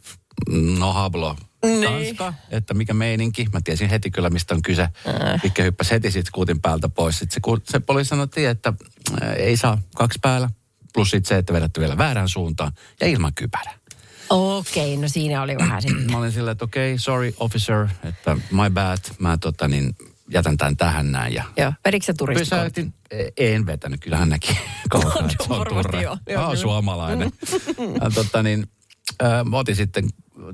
no 0.79 0.93
hablo. 0.93 1.35
Niin. 1.63 2.15
Tanska, 2.17 2.33
että 2.49 2.73
mikä 2.73 2.93
meininki. 2.93 3.45
Mä 3.53 3.59
tiesin 3.63 3.89
heti 3.89 4.11
kyllä, 4.11 4.29
mistä 4.29 4.55
on 4.55 4.61
kyse. 4.61 4.81
Äh. 4.81 5.41
Pikke 5.41 5.63
hyppäsi 5.63 5.91
heti 5.91 6.11
siitä 6.11 6.27
skuutin 6.27 6.61
päältä 6.61 6.89
pois. 6.89 7.19
Sitten 7.19 7.41
se, 7.45 7.71
se 7.71 7.79
poliisi 7.79 8.09
sanoi, 8.09 8.27
että, 8.49 8.73
äh, 9.23 9.29
ei 9.37 9.57
saa 9.57 9.81
kaksi 9.95 10.19
päällä. 10.21 10.49
Plus 10.93 11.09
sitten 11.09 11.29
se, 11.29 11.37
että 11.37 11.53
vedätte 11.53 11.79
vielä 11.79 11.97
väärään 11.97 12.29
suuntaan 12.29 12.71
ja 13.01 13.07
ilman 13.07 13.33
kypärää. 13.35 13.73
Okei, 14.29 14.97
no 14.97 15.07
siinä 15.07 15.41
oli 15.41 15.57
vähän 15.57 15.81
sitten. 15.81 16.11
Mä 16.11 16.17
olin 16.17 16.31
silleen, 16.31 16.51
että 16.51 16.65
okei, 16.65 16.91
okay, 16.91 16.99
sorry 16.99 17.33
officer, 17.39 17.87
että 18.03 18.35
my 18.51 18.69
bad. 18.73 18.97
Mä 19.19 19.37
tota 19.37 19.67
niin, 19.67 19.95
jätän 20.29 20.57
tämän 20.57 20.77
tähän 20.77 21.11
näin 21.11 21.33
ja 21.33 21.43
Joo, 21.57 21.73
vedikö 21.85 22.13
turistikortin? 22.17 22.93
Pysäytin. 23.09 23.33
E- 23.37 23.53
En 23.53 23.65
vetänyt, 23.65 24.01
kyllähän 24.01 24.29
näki 24.29 24.57
kaukaa, 24.89 25.11
että 25.31 25.43
se 25.47 25.53
on 25.53 25.67
turre. 25.69 26.01
joo. 26.01 26.17
Joo, 26.29 26.41
Mä 26.41 26.47
oon 26.47 26.57
suomalainen. 26.57 27.31
ja, 28.01 28.09
tota 28.09 28.43
niin, 28.43 28.67
äh, 29.23 29.45
mä 29.45 29.57
otin 29.57 29.75
sitten, 29.75 30.09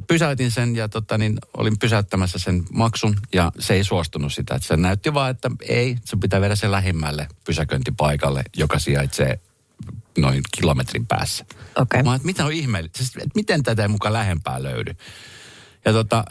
pysäytin 0.08 0.52
sen 0.52 0.76
ja 0.76 0.90
tota 0.90 1.18
niin, 1.18 1.38
olin 1.58 1.80
pysäyttämässä 1.80 2.40
sen 2.40 2.64
maksun 2.74 3.16
ja 3.34 3.52
se 3.60 3.74
ei 3.74 3.84
suostunut 3.84 4.34
sitä. 4.34 4.56
Että 4.56 4.68
se 4.68 4.78
näytti 4.78 5.14
vaan, 5.14 5.32
että 5.32 5.52
ei, 5.62 5.98
se 6.06 6.18
pitää 6.22 6.42
viedä 6.42 6.56
sen 6.56 6.72
lähimmälle 6.72 7.28
pysäköintipaikalle, 7.46 8.44
joka 8.58 8.80
sijaitsee 8.80 9.40
noin 10.18 10.42
kilometrin 10.58 11.08
päässä. 11.08 11.46
Okei. 11.76 12.04
Mä 12.04 12.16
että 12.16 12.26
mitä 12.26 12.46
on 12.46 12.52
ihmeellistä, 12.52 12.98
siis, 12.98 13.16
että 13.16 13.30
miten 13.36 13.64
tätä 13.64 13.82
ei 13.82 13.88
mukaan 13.88 14.14
lähempää 14.14 14.64
löydy. 14.64 14.96
Ja 15.86 15.94
tota, 15.94 16.24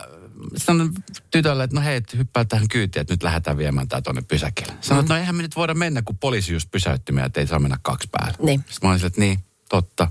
sanon 0.57 0.93
tytölle, 1.31 1.64
että 1.64 1.77
no 1.77 1.83
hei, 1.83 2.01
hyppää 2.17 2.45
tähän 2.45 2.69
kyytiin, 2.69 3.01
että 3.01 3.12
nyt 3.12 3.23
lähdetään 3.23 3.57
viemään 3.59 3.88
tää 3.88 4.03
tuonne 4.03 4.23
pysäkille. 4.23 4.73
Sanoin, 4.81 5.05
että 5.05 5.14
no 5.14 5.21
eihän 5.21 5.35
me 5.35 5.43
nyt 5.43 5.57
voida 5.57 5.75
mennä, 5.75 6.03
kun 6.03 6.19
poliisi 6.19 6.53
just 6.53 6.71
pysäytti 6.71 7.12
meidät, 7.12 7.27
että 7.27 7.41
ei 7.41 7.47
saa 7.47 7.59
mennä 7.59 7.79
kaksi 7.83 8.09
päällä. 8.12 8.38
Niin. 8.43 8.59
Sitten 8.59 8.79
mä 8.83 8.88
olin 8.88 8.99
silleen, 8.99 9.11
että 9.11 9.21
niin, 9.21 9.45
totta. 9.69 10.11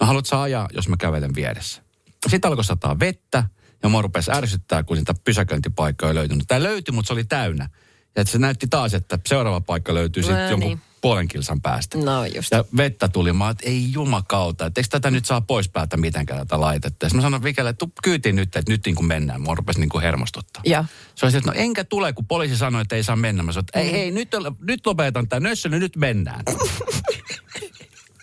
No 0.00 0.06
haluat 0.06 0.26
sä 0.26 0.42
ajaa, 0.42 0.68
jos 0.72 0.88
mä 0.88 0.96
kävelen 0.96 1.34
vieressä. 1.34 1.82
Sitten 2.28 2.48
alkoi 2.48 2.64
sataa 2.64 2.98
vettä, 2.98 3.44
ja 3.82 3.88
mua 3.88 4.02
rupesi 4.02 4.30
ärsyttää, 4.32 4.82
kun 4.82 4.96
niitä 4.96 5.14
pysäköintipaikkoja 5.24 6.10
ei 6.10 6.14
löytynyt. 6.14 6.44
Tämä 6.48 6.62
löytyi, 6.62 6.92
mutta 6.92 7.06
se 7.06 7.12
oli 7.12 7.24
täynnä. 7.24 7.68
Ja 8.16 8.24
se 8.24 8.38
näytti 8.38 8.66
taas, 8.70 8.94
että 8.94 9.18
seuraava 9.28 9.60
paikka 9.60 9.94
löytyy 9.94 10.22
sitten 10.22 10.42
No 10.44 10.50
jonkun 10.50 10.68
niin. 10.68 10.80
puolen 11.00 11.28
kilsan 11.28 11.60
päästä. 11.60 11.98
No 11.98 12.24
just. 12.24 12.50
Ja 12.50 12.64
vettä 12.76 13.08
tuli. 13.08 13.32
Mä 13.32 13.50
että 13.50 13.66
ei 13.66 13.92
jumakauta, 13.92 14.66
että 14.66 14.80
eikö 14.80 14.88
tätä 14.90 15.10
nyt 15.10 15.24
saa 15.24 15.40
pois 15.40 15.68
päältä 15.68 15.96
mitenkään 15.96 16.40
tätä 16.40 16.60
laitetta. 16.60 17.06
Sitten 17.06 17.16
mä 17.16 17.22
sanoin 17.22 17.42
Vikelle, 17.42 17.70
että 17.70 17.86
kyytiin 18.02 18.36
nyt, 18.36 18.56
että 18.56 18.72
nyt 18.72 18.86
niin 18.86 18.94
kuin 18.94 19.06
mennään. 19.06 19.40
Mua 19.40 19.54
rupesi 19.54 19.80
niin 19.80 19.88
kuin 19.88 20.02
hermostuttaa. 20.02 20.62
Joo. 20.66 20.84
Se 21.14 21.26
oli 21.26 21.36
että 21.36 21.50
no 21.50 21.56
enkä 21.56 21.84
tule, 21.84 22.12
kun 22.12 22.26
poliisi 22.26 22.56
sanoi, 22.56 22.82
että 22.82 22.96
ei 22.96 23.02
saa 23.02 23.16
mennä. 23.16 23.42
Mä 23.42 23.52
sanoin, 23.52 23.64
että 23.68 23.80
ei, 23.80 23.92
hei, 23.92 24.10
nyt, 24.10 24.28
nyt 24.60 24.86
lopetan 24.86 25.28
tämän 25.28 25.42
nössön, 25.42 25.70
nyt 25.70 25.96
mennään. 25.96 26.42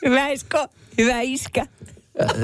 Hyvä 0.06 0.28
isko, 0.28 0.68
hyvä 0.98 1.22
iskä. 1.22 1.68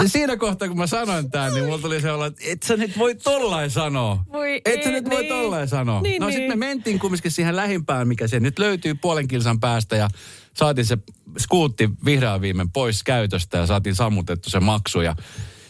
Siinä 0.05 0.37
kohtaa, 0.37 0.67
kun 0.67 0.77
mä 0.77 0.87
sanoin 0.87 1.31
tämän, 1.31 1.53
niin 1.53 1.65
mulla 1.65 1.77
tuli 1.77 2.01
se 2.01 2.11
olla, 2.11 2.25
että 2.25 2.41
et 2.45 2.63
sä 2.63 2.77
nyt 2.77 2.97
voi 2.97 3.15
tollain 3.15 3.71
sanoa. 3.71 4.23
Voi 4.31 4.61
et 4.65 4.83
sä 4.83 4.89
ei, 4.89 4.91
nyt 4.91 5.09
voi 5.09 5.21
niin. 5.21 5.33
tollain 5.33 5.67
sanoa. 5.67 6.01
Niin, 6.01 6.21
no 6.21 6.27
niin. 6.27 6.37
sitten 6.39 6.59
me 6.59 6.65
mentiin 6.65 6.99
kumminkin 6.99 7.31
siihen 7.31 7.55
lähimpään, 7.55 8.07
mikä 8.07 8.27
se 8.27 8.39
nyt 8.39 8.59
löytyy 8.59 8.95
puolen 8.95 9.27
kilsan 9.27 9.59
päästä 9.59 9.95
ja 9.95 10.09
saatiin 10.53 10.85
se 10.85 10.97
skuutti 11.37 11.89
vihreän 12.05 12.41
viimein 12.41 12.71
pois 12.71 13.03
käytöstä 13.03 13.57
ja 13.57 13.65
saatiin 13.65 13.95
sammutettu 13.95 14.49
se 14.49 14.59
maksu. 14.59 15.01
Ja 15.01 15.15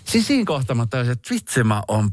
siis 0.03 0.27
siinä 0.27 0.45
kohtaa 0.45 0.75
mä 0.75 0.85
tajusin, 0.85 1.13
että 1.13 1.33
vitsi 1.33 1.63
mä 1.63 1.83
oon 1.87 2.09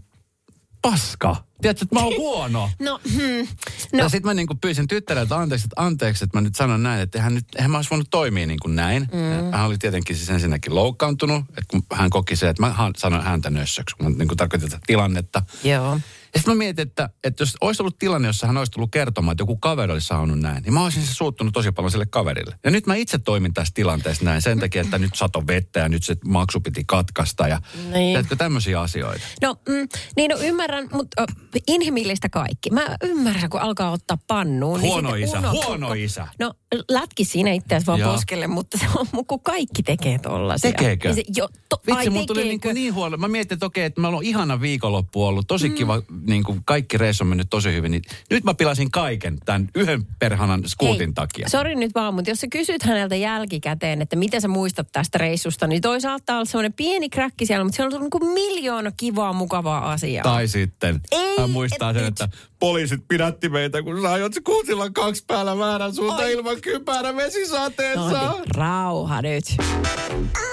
paska. 0.83 1.37
Tiedätkö, 1.62 1.85
että 1.85 1.94
mä 1.94 2.00
oon 2.00 2.16
huono. 2.24 2.70
No, 2.78 3.00
hmm. 3.12 3.48
No. 3.92 3.98
Ja 3.98 4.09
sitten 4.09 4.29
mä 4.29 4.35
niinku 4.35 4.55
pyysin 4.55 4.88
tyttäreltä 4.88 5.37
anteeksi, 5.37 5.66
että 5.66 5.83
anteeksi, 5.83 6.24
että 6.24 6.37
mä 6.37 6.40
nyt 6.40 6.55
sanon 6.55 6.83
näin, 6.83 7.00
että 7.00 7.22
hän 7.22 7.35
nyt, 7.35 7.44
eihän 7.57 7.70
mä 7.70 7.79
olisi 7.79 7.90
voinut 7.90 8.11
toimia 8.11 8.46
niin 8.46 8.61
kuin 8.61 8.76
näin. 8.76 9.03
Mm. 9.03 9.53
Hän 9.53 9.66
oli 9.66 9.79
tietenkin 9.79 10.16
siis 10.16 10.31
ensinnäkin 10.31 10.74
loukkaantunut, 10.74 11.44
että 11.48 11.64
kun 11.70 11.83
hän 11.92 12.11
koki 12.11 12.37
se, 12.37 12.48
että 12.48 12.62
mä 12.62 12.74
sanoin 12.96 13.22
häntä 13.22 13.50
nössöksi, 13.50 13.96
kun 13.96 14.07
mä 14.07 14.18
niin 14.18 14.29
kuin 14.29 14.37
tarkoitin 14.37 14.70
tätä 14.70 14.83
tilannetta. 14.87 15.42
joo. 15.64 16.00
Sitten 16.37 16.55
mä 16.55 16.59
mietin, 16.59 16.88
että, 16.88 17.11
että 17.25 17.43
jos 17.43 17.57
olisi 17.61 17.83
ollut 17.83 17.99
tilanne, 17.99 18.29
jossa 18.29 18.47
hän 18.47 18.57
olisi 18.57 18.73
tullut 18.73 18.90
kertomaan, 18.90 19.33
että 19.33 19.43
joku 19.43 19.57
kaveri 19.57 19.93
olisi 19.93 20.07
saanut 20.07 20.38
näin, 20.38 20.62
niin 20.62 20.75
mä 20.75 20.83
olisin 20.85 21.07
se 21.07 21.14
suuttunut 21.14 21.55
tosi 21.55 21.73
paljon 21.73 21.90
sille 21.90 22.07
kaverille. 22.07 22.55
Ja 22.64 22.71
nyt 22.71 22.87
mä 22.87 22.95
itse 22.95 23.19
toimin 23.19 23.55
tässä 23.55 23.75
tilanteessa 23.75 24.25
näin 24.25 24.43
sen 24.43 24.61
takia, 24.61 24.83
että 24.83 24.99
nyt 24.99 25.11
sato 25.14 25.47
vettä 25.47 25.81
ja 25.81 25.88
nyt 25.88 26.05
se 26.05 26.16
maksu 26.25 26.61
piti 26.61 26.85
katkaista 26.87 27.49
ja 27.49 27.61
Niin. 27.75 27.93
tiedätkö, 27.93 28.37
tämmöisiä 28.37 28.81
asioita. 28.81 29.25
No, 29.43 29.57
mm, 29.69 29.88
niin 30.16 30.31
no 30.31 30.37
ymmärrän, 30.38 30.88
mutta 30.93 31.25
inhimillistä 31.69 32.29
kaikki. 32.29 32.71
Mä 32.71 32.97
ymmärrän, 33.03 33.51
kun 33.51 33.61
alkaa 33.61 33.90
ottaa 33.90 34.19
pannuun. 34.27 34.81
Huono 34.81 35.12
niin 35.14 35.25
isä, 35.29 35.38
unohtuu- 35.38 35.64
huono 35.66 35.93
isä. 35.93 36.29
No, 36.38 36.55
lätki 36.90 37.25
siinä 37.25 37.53
itseäsi 37.53 37.87
vaan 37.87 37.99
Joo. 37.99 38.12
poskelle, 38.12 38.47
mutta 38.47 38.79
se 38.79 38.87
on, 38.97 39.27
kun 39.27 39.40
kaikki 39.40 39.83
tekee 39.83 40.19
tollasia. 40.19 40.73
Tekeekö? 40.73 41.09
Ja 41.09 41.14
Se, 41.14 41.25
jo, 41.37 41.49
to, 41.69 41.77
Vitsi, 41.87 41.99
ai, 41.99 42.11
mulla 42.11 42.27
tuli 42.27 42.45
niin, 42.45 42.61
niin 42.75 42.95
huono. 42.95 43.16
Mä 43.16 43.29
mietin, 43.29 43.57
että 43.57 43.66
okei, 43.66 43.85
että 43.85 44.01
meillä 44.01 44.16
on 44.19 44.25
ihana 44.25 44.61
viikonloppu 44.61 45.27
ollut, 45.27 45.47
tosi 45.47 45.69
mm. 45.69 45.75
kiva, 45.75 46.03
niin 46.26 46.44
kuin 46.44 46.61
kaikki 46.64 46.98
reissu 46.98 47.24
on 47.24 47.28
mennyt 47.28 47.46
tosi 47.50 47.72
hyvin. 47.72 47.90
Niin 47.92 48.02
nyt 48.30 48.44
mä 48.44 48.54
pilasin 48.54 48.90
kaiken 48.90 49.38
tämän 49.44 49.68
yhden 49.74 50.06
perhanan 50.18 50.62
skuutin 50.66 51.09
Hei, 51.09 51.12
takia. 51.14 51.48
Sori 51.48 51.74
nyt 51.74 51.94
vaan, 51.94 52.14
mutta 52.14 52.30
jos 52.30 52.40
sä 52.40 52.46
kysyt 52.52 52.83
häneltä 52.83 53.16
jälkikäteen, 53.16 54.02
että 54.02 54.16
mitä 54.16 54.40
sä 54.40 54.48
muistat 54.48 54.92
tästä 54.92 55.18
reissusta, 55.18 55.66
niin 55.66 55.83
toi 55.83 56.00
saattaa 56.00 56.37
olla 56.37 56.44
semmoinen 56.44 56.72
pieni 56.72 57.09
kräkki 57.09 57.46
siellä, 57.46 57.64
mutta 57.64 57.76
siellä 57.76 57.96
on 57.96 58.00
niin 58.00 58.11
kuin 58.11 58.26
miljoona 58.33 58.92
kivaa, 58.96 59.33
mukavaa 59.33 59.92
asiaa. 59.92 60.22
Tai 60.22 60.48
sitten 60.48 61.00
Ei, 61.12 61.37
hän 61.38 61.50
muistaa 61.50 61.90
et 61.90 61.96
sen, 61.96 62.04
nyt. 62.04 62.20
että 62.20 62.28
poliisit 62.61 63.01
pidätti 63.09 63.49
meitä, 63.49 63.83
kun 63.83 64.03
sä 64.03 64.12
ajot 64.12 64.35
skuutilla 64.35 64.90
kaksi 64.90 65.25
päällä 65.27 65.59
väärän 65.59 65.94
suuntaan 65.94 66.25
Ai. 66.25 66.33
ilman 66.33 66.61
kypärä 66.61 67.16
vesisateessa. 67.16 68.27
no 68.27 68.33
niin, 68.33 68.55
rauha 68.57 69.23
nyt. 69.23 69.44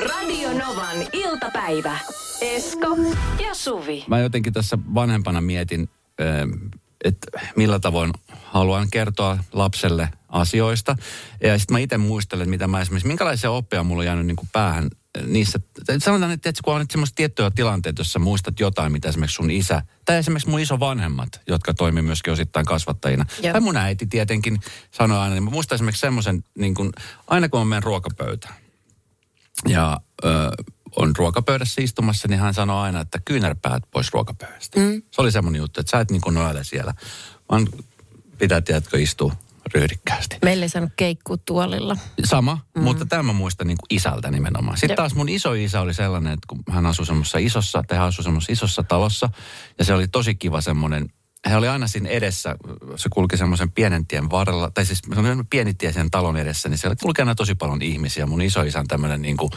Radio 0.09 0.49
Novan 0.49 0.97
iltapäivä. 1.13 1.97
Esko 2.41 2.97
ja 3.47 3.53
Suvi. 3.53 4.05
Mä 4.07 4.19
jotenkin 4.19 4.53
tässä 4.53 4.77
vanhempana 4.93 5.41
mietin, 5.41 5.89
ähm, 6.21 6.49
että 7.03 7.27
millä 7.55 7.79
tavoin 7.79 8.11
haluan 8.43 8.87
kertoa 8.91 9.37
lapselle 9.53 10.09
asioista. 10.29 10.95
Ja 11.43 11.57
sitten 11.57 11.75
mä 11.75 11.79
itse 11.79 11.97
muistelen, 11.97 12.49
mitä 12.49 12.67
mä 12.67 12.81
esimerkiksi, 12.81 13.07
minkälaisia 13.07 13.51
oppeja 13.51 13.83
mulla 13.83 14.01
on 14.01 14.05
jäänyt 14.05 14.25
niin 14.25 14.35
kuin 14.35 14.49
päähän 14.53 14.83
äh, 14.83 14.89
niissä. 15.25 15.59
Sanotaan, 15.97 16.31
että 16.31 16.51
kun 16.63 16.73
on 16.73 16.85
semmoista 16.89 17.15
tiettyjä 17.15 17.51
tilanteita, 17.51 17.99
jossa 17.99 18.19
muistat 18.19 18.59
jotain, 18.59 18.91
mitä 18.91 19.09
esimerkiksi 19.09 19.35
sun 19.35 19.51
isä, 19.51 19.81
tai 20.05 20.17
esimerkiksi 20.17 20.49
mun 20.49 20.59
isovanhemmat, 20.59 21.41
jotka 21.47 21.73
toimii 21.73 22.03
myöskin 22.03 22.33
osittain 22.33 22.65
kasvattajina. 22.65 23.25
Joo. 23.43 23.51
Tai 23.51 23.61
mun 23.61 23.77
äiti 23.77 24.07
tietenkin 24.07 24.59
sanoi 24.91 25.17
aina, 25.17 25.33
niin 25.33 25.43
mä 25.43 25.49
muistan 25.49 25.75
esimerkiksi 25.75 26.01
semmoisen, 26.01 26.43
niin 26.57 26.73
kuin, 26.73 26.91
aina 27.27 27.49
kun 27.49 27.59
on 27.59 27.67
meidän 27.67 27.83
ruokapöytä, 27.83 28.49
ja 29.67 29.99
ö, 30.23 30.27
on 30.95 31.15
ruokapöydässä 31.17 31.81
istumassa, 31.81 32.27
niin 32.27 32.39
hän 32.39 32.53
sanoo 32.53 32.79
aina, 32.79 33.01
että 33.01 33.19
kyynärpäät 33.25 33.83
pois 33.91 34.13
ruokapöydästä. 34.13 34.79
Mm. 34.79 35.01
Se 35.11 35.21
oli 35.21 35.31
semmoinen 35.31 35.59
juttu, 35.59 35.79
että 35.79 35.91
sä 35.91 35.99
et 35.99 36.11
niin 36.11 36.21
kuin 36.21 36.37
siellä, 36.61 36.93
vaan 37.51 37.67
pitää, 38.37 38.61
tiedätkö, 38.61 38.99
istua 38.99 39.35
ryhdikkäästi. 39.73 40.37
Meille 40.43 40.65
ei 40.65 40.69
saanut 40.69 40.91
keikkuu 40.95 41.37
tuolilla. 41.37 41.97
Sama, 42.23 42.59
mm. 42.75 42.83
mutta 42.83 43.05
tämä 43.05 43.23
mä 43.23 43.33
muistan 43.33 43.67
niin 43.67 43.77
kuin 43.77 43.97
isältä 43.97 44.31
nimenomaan. 44.31 44.77
Sitten 44.77 44.89
Jep. 44.89 44.97
taas 44.97 45.15
mun 45.15 45.29
iso 45.29 45.53
isä 45.53 45.81
oli 45.81 45.93
sellainen, 45.93 46.33
että 46.33 46.47
kun 46.47 46.63
hän 46.69 46.85
asui 46.85 47.05
semmoisessa 47.05 47.37
isossa, 47.37 47.83
hän 47.91 48.07
asui 48.07 48.23
semmoisessa 48.23 48.53
isossa 48.53 48.83
talossa, 48.83 49.29
ja 49.79 49.85
se 49.85 49.93
oli 49.93 50.07
tosi 50.07 50.35
kiva 50.35 50.61
semmoinen, 50.61 51.09
hän 51.45 51.57
oli 51.57 51.67
aina 51.67 51.87
siinä 51.87 52.09
edessä, 52.09 52.55
se 52.95 53.09
kulki 53.09 53.37
semmoisen 53.37 53.71
pienen 53.71 54.07
tien 54.07 54.29
varrella, 54.29 54.71
tai 54.71 54.85
siis 54.85 55.01
pieni 55.49 55.73
tie 55.73 55.93
sen 55.93 56.11
talon 56.11 56.37
edessä, 56.37 56.69
niin 56.69 56.77
siellä 56.77 56.95
kulki 57.01 57.21
aina 57.21 57.35
tosi 57.35 57.55
paljon 57.55 57.81
ihmisiä. 57.81 58.25
Mun 58.25 58.41
iso 58.41 58.61
isän 58.61 58.87
tämmöinen 58.87 59.21
niin 59.21 59.37
kuin, 59.37 59.51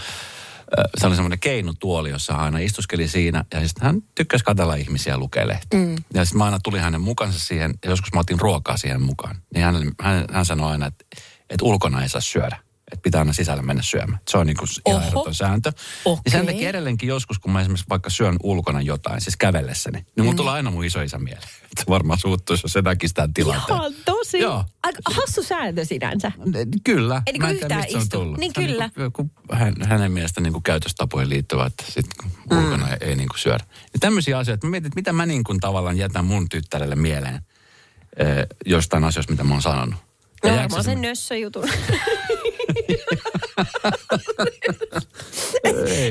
se 0.99 1.07
oli 1.07 1.15
semmoinen 1.15 1.39
keinutuoli, 1.39 2.11
jossa 2.11 2.33
hän 2.33 2.43
aina 2.43 2.59
istuskeli 2.59 3.09
siinä, 3.09 3.45
ja 3.55 3.69
sitten 3.69 3.87
hän 3.87 4.03
tykkäsi 4.15 4.45
katsella 4.45 4.75
ihmisiä 4.75 5.19
lukea 5.19 5.49
lehtiä. 5.49 5.81
Mm. 5.81 5.97
Ja 6.15 6.25
sitten 6.25 6.39
mä 6.39 6.45
aina 6.45 6.59
tulin 6.63 6.81
hänen 6.81 7.01
mukansa 7.01 7.39
siihen, 7.39 7.75
ja 7.85 7.91
joskus 7.91 8.13
mä 8.13 8.21
otin 8.21 8.41
ruokaa 8.41 8.77
siihen 8.77 9.03
mukaan. 9.03 9.37
Niin 9.55 9.65
hän, 9.65 9.75
hän, 10.01 10.25
hän 10.33 10.45
sanoi 10.45 10.71
aina, 10.71 10.87
että, 10.87 11.05
että 11.51 11.65
ulkona 11.65 12.03
ei 12.03 12.09
saa 12.09 12.21
syödä. 12.21 12.57
Että 12.93 13.03
pitää 13.03 13.19
aina 13.19 13.33
sisällä 13.33 13.63
mennä 13.63 13.83
syömään. 13.83 14.21
Se 14.31 14.39
on 14.39 14.47
niin 14.47 14.57
kuin 14.57 14.69
ihan 14.89 15.03
ehdoton 15.03 15.35
sääntö. 15.35 15.73
Okei. 16.05 16.23
Ja 16.25 16.31
sen 16.31 16.47
takia 16.47 16.69
edelleenkin 16.69 17.09
joskus, 17.09 17.39
kun 17.39 17.53
mä 17.53 17.61
esimerkiksi 17.61 17.87
vaikka 17.89 18.11
syön 18.11 18.37
ulkona 18.43 18.81
jotain, 18.83 19.21
siis 19.21 19.37
kävellessäni, 19.37 20.05
niin 20.17 20.25
mun 20.25 20.37
tulee 20.37 20.53
aina 20.53 20.71
mun 20.71 20.85
isoisä 20.85 21.19
mieleen. 21.19 21.49
Että 21.71 21.81
se 21.85 21.85
varmaan 21.89 22.19
suuttuisi, 22.19 22.65
jos 22.65 22.73
se 22.73 22.83
näkisi 22.83 23.15
tämän 23.15 23.35
tilanteen. 23.35 23.79
Ihan 23.79 23.95
tosi. 24.05 24.39
Joo. 24.39 24.65
Aika 24.83 24.99
hassu 25.05 25.43
sääntö 25.43 25.85
sinänsä. 25.85 26.33
Kyllä. 26.85 27.23
Ei 27.27 27.33
niinku 27.33 27.47
Mä 27.47 27.51
en 27.51 27.59
tiedä, 27.59 27.75
yhtään 27.75 27.81
mistä 27.81 27.91
se 27.93 27.97
on 27.97 28.03
istu. 28.03 28.19
tullut. 28.19 28.39
Niin 28.39 28.53
Se 28.55 28.61
on 28.61 28.67
kyllä. 28.67 28.85
Niinku, 28.85 29.01
joku 29.01 29.31
hän, 29.53 29.75
hänen 29.83 30.13
mielestä 30.13 30.41
niin 30.41 30.53
kuin 30.53 30.63
käytöstapoihin 30.63 31.29
liittyvä, 31.29 31.67
että 31.67 31.85
sitten 31.89 32.13
kun 32.23 32.31
Mm. 32.51 32.65
ulkona 32.65 32.89
ei, 32.89 32.97
ei 33.09 33.17
niin 33.17 33.29
kuin 33.29 33.39
syödä. 33.39 33.65
Ja 33.93 33.99
tämmöisiä 34.01 34.39
asioita, 34.39 34.67
mä 34.67 34.71
mietin, 34.71 34.87
että 34.87 34.99
mitä 35.01 35.13
mä 35.13 35.27
niin 35.27 35.45
kuin 35.45 35.61
tavallaan 35.61 35.97
jätän 35.97 36.25
mun 36.25 36.49
tyttärelle 36.49 36.97
mieleen 36.97 37.35
eh, 38.17 38.47
jostain 38.67 39.05
asioista, 39.05 39.33
mitä 39.33 39.45
mä 39.45 39.55
oon 39.55 39.63
sanonut. 39.63 39.95
Ja 40.45 40.51
No 40.51 40.57
varmaan 40.57 40.85
se 40.85 40.91
sen 40.91 41.01
nössöjutun. 41.03 41.65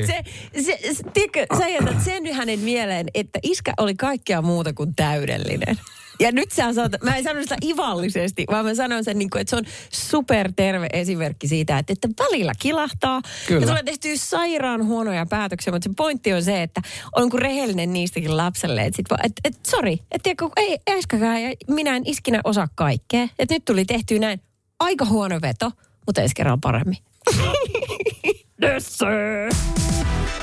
se, 0.06 0.22
se, 0.62 0.78
se, 0.94 1.02
tiedätkö, 1.14 1.46
sä 1.58 1.68
jätät 1.68 2.04
sen 2.04 2.34
hänen 2.34 2.58
mieleen, 2.58 3.06
että 3.14 3.38
iskä 3.42 3.72
oli 3.78 3.94
kaikkea 3.94 4.42
muuta 4.42 4.72
kuin 4.72 4.94
täydellinen. 4.94 5.76
Ja 6.20 6.32
nyt 6.32 6.50
sä 6.50 6.72
saat, 6.72 6.92
mä 7.02 7.16
en 7.16 7.24
sano 7.24 7.42
sitä 7.42 7.56
ivallisesti, 7.64 8.44
vaan 8.50 8.64
mä 8.64 8.74
sanon 8.74 9.04
sen, 9.04 9.18
niin 9.18 9.30
kuin, 9.30 9.40
että 9.40 9.50
se 9.50 9.56
on 9.56 9.64
superterve 9.92 10.86
esimerkki 10.92 11.48
siitä, 11.48 11.78
että, 11.78 11.92
että 11.92 12.08
välillä 12.24 12.52
kilahtaa. 12.58 13.22
Kyllä. 13.46 13.60
Ja 13.60 13.66
tulee 13.66 13.82
tehtyä 13.82 14.12
sairaan 14.16 14.86
huonoja 14.86 15.26
päätöksiä, 15.26 15.72
mutta 15.72 15.88
se 15.88 15.94
pointti 15.96 16.32
on 16.32 16.42
se, 16.42 16.62
että 16.62 16.80
on 17.16 17.30
kuin 17.30 17.42
rehellinen 17.42 17.92
niistäkin 17.92 18.36
lapselle. 18.36 18.82
Että 18.82 18.96
sit 18.96 19.10
vaan, 19.10 19.26
et, 19.26 19.32
et, 19.44 19.66
sori, 19.66 19.98
että 20.12 20.30
ei 20.56 20.78
äskäkään 20.90 21.42
ja 21.42 21.54
minä 21.68 21.96
en 21.96 22.02
iskinä 22.06 22.40
osaa 22.44 22.68
kaikkea. 22.74 23.28
Että 23.38 23.54
nyt 23.54 23.64
tuli 23.64 23.84
tehtyä 23.84 24.18
näin 24.18 24.40
aika 24.80 25.04
huono 25.04 25.38
veto, 25.42 25.70
mutta 26.10 26.22
ensi 26.22 26.34
kerralla 26.34 26.58
paremmin. 26.62 26.96
Nössö! 28.60 29.06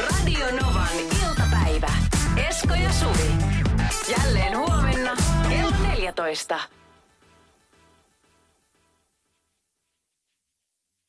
Radio 0.10 0.46
Novan 0.52 0.98
iltapäivä. 1.00 1.92
Esko 2.50 2.74
ja 2.74 2.92
Suvi. 2.94 3.32
Jälleen 4.18 4.58
huomenna 4.58 5.16
kello 5.50 5.72
14. 5.88 6.60